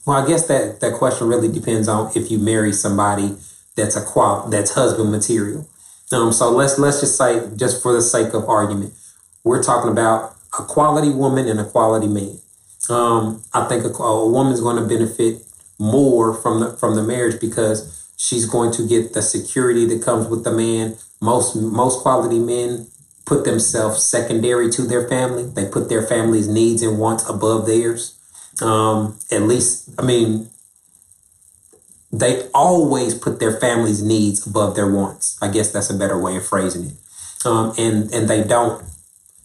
[0.06, 3.34] well, I guess that that question really depends on if you marry somebody
[3.74, 5.66] that's a qual that's husband material.
[6.12, 8.92] Um, so let's let's just say, just for the sake of argument,
[9.44, 12.36] we're talking about a quality woman and a quality man.
[12.90, 15.42] Um, I think a, a woman's going to benefit
[15.80, 20.28] more from the from the marriage because she's going to get the security that comes
[20.28, 20.96] with the man.
[21.20, 22.86] Most most quality men
[23.24, 25.44] put themselves secondary to their family.
[25.44, 28.16] They put their family's needs and wants above theirs.
[28.60, 30.50] Um, at least, I mean,
[32.12, 35.38] they always put their family's needs above their wants.
[35.40, 37.46] I guess that's a better way of phrasing it.
[37.46, 38.84] Um, and and they don't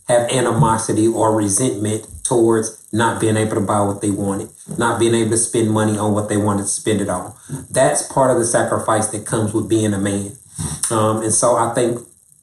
[0.10, 5.14] have animosity or resentment towards not being able to buy what they wanted, not being
[5.14, 7.34] able to spend money on what they wanted to spend it on.
[7.70, 10.32] That's part of the sacrifice that comes with being a man.
[10.90, 12.00] Um, and so I think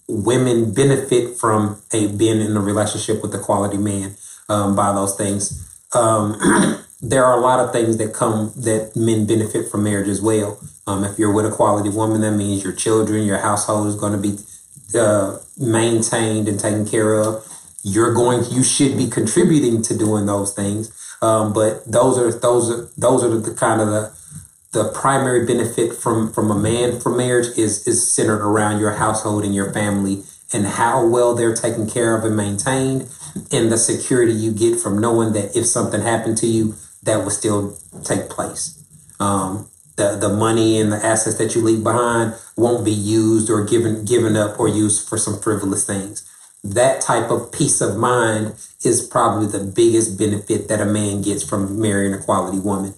[0.09, 4.15] women benefit from a being in a relationship with a quality man
[4.49, 5.69] um, by those things.
[5.95, 6.39] Um,
[7.03, 10.61] there are a lot of things that come that men benefit from marriage as well.
[10.87, 14.13] Um, if you're with a quality woman, that means your children, your household is going
[14.13, 14.39] to be
[14.99, 17.45] uh, maintained and taken care of.
[17.83, 20.93] You're going, you should be contributing to doing those things.
[21.21, 24.13] Um, but those are those are those are the kind of the
[24.73, 29.45] the primary benefit from from a man for marriage is is centered around your household
[29.45, 30.23] and your family
[30.53, 33.09] and how well they're taken care of and maintained
[33.53, 37.31] and the security you get from knowing that if something happened to you that will
[37.31, 38.83] still take place.
[39.21, 43.65] Um, the the money and the assets that you leave behind won't be used or
[43.65, 46.29] given given up or used for some frivolous things.
[46.65, 48.55] That type of peace of mind
[48.85, 52.95] is probably the biggest benefit that a man gets from marrying a quality woman.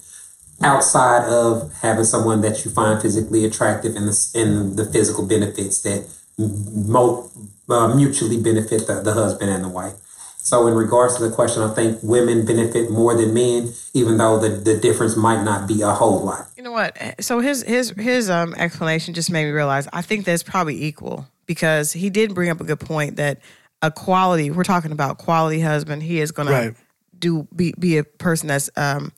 [0.63, 5.81] Outside of having someone that you find physically attractive and the, and the physical benefits
[5.83, 6.07] that
[6.39, 7.31] mo-
[7.69, 9.95] uh, mutually benefit the, the husband and the wife.
[10.39, 14.39] So, in regards to the question, I think women benefit more than men, even though
[14.39, 16.49] the, the difference might not be a whole lot.
[16.59, 16.99] You know what?
[17.21, 21.27] So his his his um explanation just made me realize I think that's probably equal
[21.47, 23.41] because he did bring up a good point that
[23.83, 26.75] a quality we're talking about quality husband he is going Right.
[26.75, 26.81] to
[27.19, 29.13] do be be a person that's um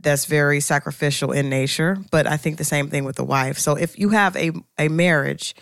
[0.00, 3.74] that's very sacrificial in nature but I think the same thing with the wife so
[3.76, 5.54] if you have a a marriage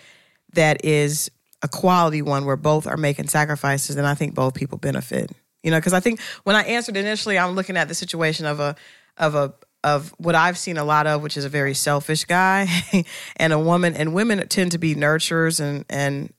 [0.54, 1.30] that is
[1.62, 5.30] a quality one where both are making sacrifices then I think both people benefit
[5.62, 8.58] you know because I think when I answered initially I'm looking at the situation of
[8.60, 8.74] a
[9.16, 9.54] of a
[9.84, 12.68] of what I've seen a lot of, which is a very selfish guy,
[13.36, 13.94] and a woman.
[13.94, 16.32] And women tend to be nurturers, and and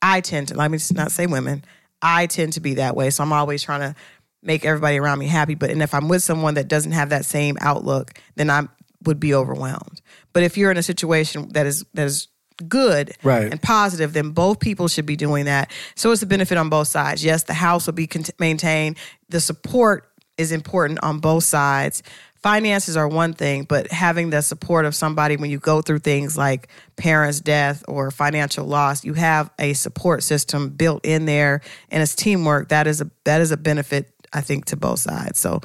[0.00, 0.54] I tend to.
[0.54, 1.64] Let me just not say women.
[2.00, 3.94] I tend to be that way, so I'm always trying to
[4.42, 5.54] make everybody around me happy.
[5.54, 8.66] But and if I'm with someone that doesn't have that same outlook, then I
[9.04, 10.00] would be overwhelmed.
[10.32, 12.28] But if you're in a situation that is that is
[12.68, 13.50] good Right.
[13.50, 15.70] and positive, then both people should be doing that.
[15.94, 17.24] So it's a benefit on both sides.
[17.24, 18.98] Yes, the house will be cont- maintained.
[19.28, 20.08] The support
[20.38, 22.02] is important on both sides.
[22.42, 26.36] Finances are one thing, but having the support of somebody when you go through things
[26.36, 32.02] like parents' death or financial loss, you have a support system built in there, and
[32.02, 32.70] it's teamwork.
[32.70, 35.38] That is a that is a benefit, I think, to both sides.
[35.38, 35.60] So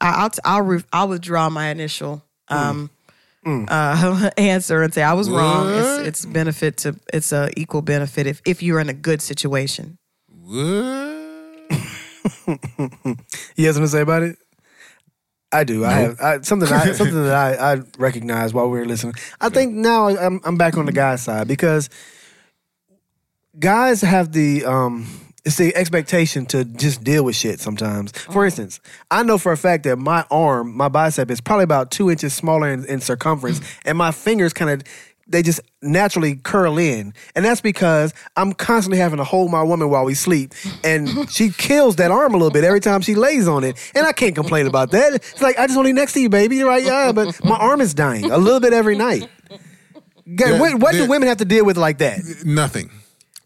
[0.00, 2.90] I- I'll I'll re- I'll withdraw my initial um,
[3.46, 5.70] Uh, answer and say I was wrong.
[5.70, 9.96] It's, it's benefit to it's a equal benefit if if you're in a good situation.
[10.28, 11.16] What?
[13.56, 14.36] You have something to say about it?
[15.52, 15.84] I do.
[15.84, 16.72] I have I, something.
[16.72, 19.14] I, something that I, I recognize while we were listening.
[19.40, 21.90] I think now I'm I'm back on the guy side because
[23.58, 25.06] guys have the um
[25.44, 28.12] it's the expectation to just deal with shit sometimes.
[28.12, 28.78] For instance,
[29.10, 32.34] I know for a fact that my arm, my bicep, is probably about two inches
[32.34, 34.82] smaller in, in circumference, and my fingers kind of
[35.30, 39.88] they just naturally curl in, and that's because I'm constantly having to hold my woman
[39.88, 40.52] while we sleep,
[40.84, 44.06] and she kills that arm a little bit every time she lays on it, and
[44.06, 45.14] I can't complain about that.
[45.14, 46.56] It's like I just want to be next to you, baby.
[46.56, 49.28] You're right, yeah, but my arm is dying a little bit every night.
[50.34, 52.20] God, Yeah, what what do women have to deal with like that?
[52.44, 52.90] Nothing.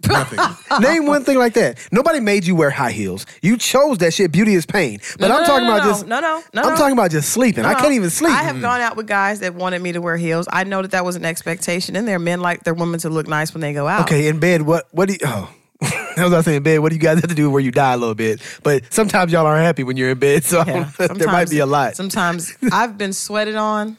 [0.09, 0.39] Nothing.
[0.81, 1.79] Name one thing like that.
[1.93, 3.27] Nobody made you wear high heels.
[3.43, 4.33] You chose that shit.
[4.33, 5.01] Beauty is pain.
[5.19, 6.07] But No, I'm no, talking no, about just.
[6.07, 7.65] no, no, no, I'm talking about just sleeping.
[7.65, 8.33] I can't even sleep.
[8.33, 10.47] I have gone out with guys that wanted me to wear heels.
[10.53, 12.19] I know that that was an expectation in there.
[12.19, 14.03] Men like their women to look nice when they go out.
[14.03, 16.79] Okay, in bed, what what do you oh that was I was saying in bed,
[16.79, 18.41] what do you guys have to do where you die a little bit?
[18.63, 20.91] But sometimes y'all aren't happy when you're in bed, so Yeah.
[20.99, 21.97] there might be a lot.
[21.97, 23.99] Sometimes I've been sweated on.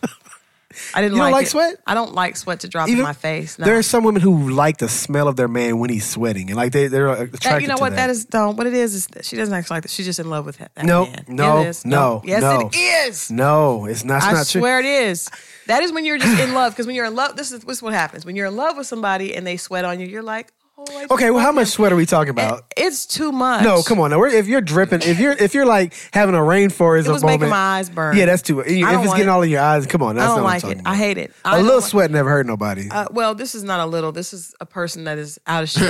[0.93, 1.49] I didn't You don't like, like it.
[1.49, 1.75] sweat?
[1.87, 3.57] I don't like sweat to drop in my face.
[3.59, 3.65] No.
[3.65, 6.57] There are some women who like the smell of their man when he's sweating, and
[6.57, 8.07] like they they're attracted That, you know to what that.
[8.07, 8.27] that is?
[8.33, 9.89] No, what it is is that she doesn't actually like that.
[9.91, 10.71] She's just in love with that.
[10.83, 11.25] No, man.
[11.27, 11.85] no, is.
[11.85, 12.69] no, Yes, no.
[12.73, 13.31] it is.
[13.31, 14.17] No, it's not.
[14.17, 14.61] It's I not true.
[14.61, 15.29] swear it is.
[15.67, 16.73] That is when you're just in love.
[16.73, 18.25] Because when you're in love, this is, this is what happens.
[18.25, 21.31] When you're in love with somebody and they sweat on you, you're like, oh, Okay,
[21.31, 22.63] well, how much sweat are we talking about?
[22.75, 23.63] It's too much.
[23.63, 24.09] No, come on.
[24.11, 27.21] Now, we're- if you're dripping, if you're if you're like having a rainforest It was
[27.21, 28.15] moment, making my eyes burn.
[28.17, 28.59] Yeah, that's too.
[28.59, 29.29] If it's getting it.
[29.29, 30.15] all in your eyes, come on.
[30.15, 30.79] That's I not don't what I'm like it.
[30.81, 30.91] about.
[30.91, 31.31] I hate it.
[31.45, 32.89] I A little like- sweat never hurt nobody.
[32.89, 34.11] Uh, well, this is not a little.
[34.11, 35.85] This is a person that is out of shape.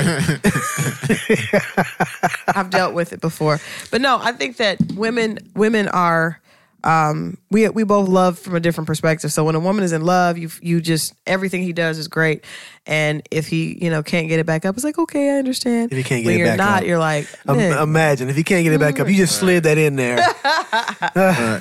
[2.48, 3.60] I've dealt with it before,
[3.92, 6.40] but no, I think that women women are.
[6.86, 9.32] Um, we we both love from a different perspective.
[9.34, 12.46] So when a woman is in love, you you just everything he does is great,
[12.86, 15.92] and if he you know can't get it back up, it's like okay, I understand.
[15.92, 16.88] If he can't get when it you're back not, up.
[16.88, 19.80] you're like, Um, imagine if you can't get it back up, you just slid that
[19.80, 20.18] in there.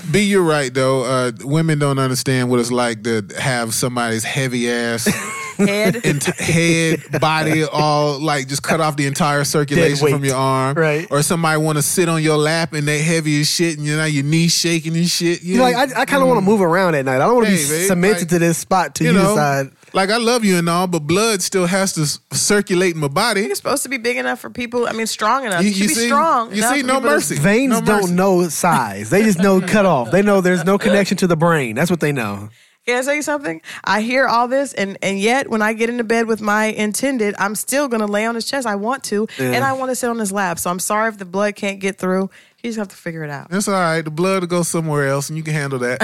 [0.12, 1.04] B, you're right though.
[1.04, 5.08] Uh, women don't understand what it's like to have somebody's heavy ass
[5.56, 6.00] head.
[6.04, 10.76] ent- head, body, all like just cut off the entire circulation from your arm.
[10.76, 11.06] Right.
[11.10, 13.96] Or somebody want to sit on your lap and they heavy as shit, and you
[13.96, 15.42] know your knees shaking and shit.
[15.42, 16.48] You You're like, I, I kind of want to mm.
[16.48, 17.16] move around at night.
[17.16, 19.18] I don't want to Hey, be babe, cemented like, to this spot till you you,
[19.18, 19.70] know, decide.
[19.92, 23.08] like I love you and all, but blood still has to s- circulate in my
[23.08, 23.42] body.
[23.42, 24.86] You're supposed to be big enough for people.
[24.86, 25.62] I mean, strong enough.
[25.62, 26.06] You- You, should you be see?
[26.06, 26.50] strong.
[26.52, 26.80] You enough see?
[26.82, 27.34] for No people to- mercy.
[27.36, 29.10] Veins No don't know size.
[29.10, 30.10] They just know cut off.
[30.10, 31.74] They know there's no connection to the brain.
[31.74, 32.48] That's what they know.
[32.86, 33.62] Can I tell you something?
[33.82, 37.34] I hear all this, and and yet when I get into bed with my intended,
[37.38, 38.66] I'm still gonna lay on his chest.
[38.66, 40.58] I want to, and I want to sit on his lap.
[40.58, 42.28] So I'm sorry if the blood can't get through.
[42.62, 43.48] You just have to figure it out.
[43.50, 44.02] That's all right.
[44.02, 45.98] The blood will go somewhere else, and you can handle that.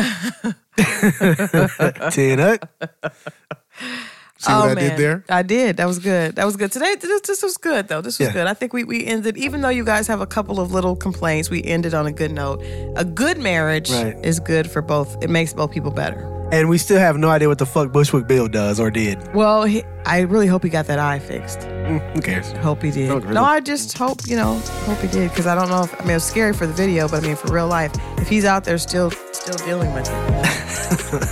[2.12, 2.72] Ten up.
[4.38, 5.24] See what oh, I did there?
[5.28, 5.76] I did.
[5.76, 6.36] That was good.
[6.36, 6.72] That was good.
[6.72, 8.00] Today, this, this was good though.
[8.00, 8.32] This was Yeah.
[8.32, 8.46] good.
[8.46, 11.50] I think we, we ended, even though you guys have a couple of little complaints,
[11.50, 12.62] we ended on a good note.
[12.96, 14.16] A good marriage Right.
[14.24, 15.22] is good for both.
[15.22, 16.39] It makes both people better.
[16.52, 19.34] And we still have no idea what the fuck Bushwick Bill does or did.
[19.34, 21.60] Well, he, I really hope he got that eye fixed.
[21.60, 22.50] Mm, who cares?
[22.52, 23.08] Hope he did.
[23.08, 23.34] Really?
[23.34, 24.58] No, I just hope you know.
[24.86, 26.72] Hope he did because I don't know if I mean it was scary for the
[26.72, 30.08] video, but I mean for real life, if he's out there still still dealing with
[30.08, 30.46] it.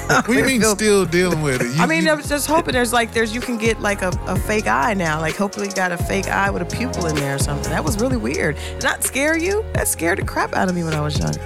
[0.09, 1.75] What do you mean Feel- still dealing with it?
[1.77, 4.03] You- I mean, you- I was just hoping there's like there's you can get like
[4.03, 5.21] a, a fake eye now.
[5.21, 7.71] Like hopefully you got a fake eye with a pupil in there or something.
[7.71, 8.57] That was really weird.
[8.57, 9.64] Did not scare you?
[9.75, 11.41] That scared the crap out of me when I was younger.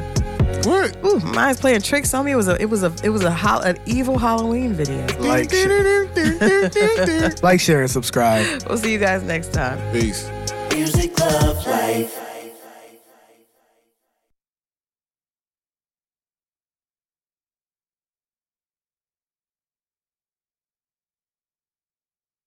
[0.66, 0.96] What?
[1.04, 2.32] Ooh, mine's playing tricks on me.
[2.32, 5.06] It was a it was a it was a hol- an evil Halloween video.
[5.22, 5.50] Like,
[7.42, 8.46] like, share, and subscribe.
[8.68, 9.78] We'll see you guys next time.
[9.92, 10.28] Peace.
[10.72, 12.31] Music, love, life.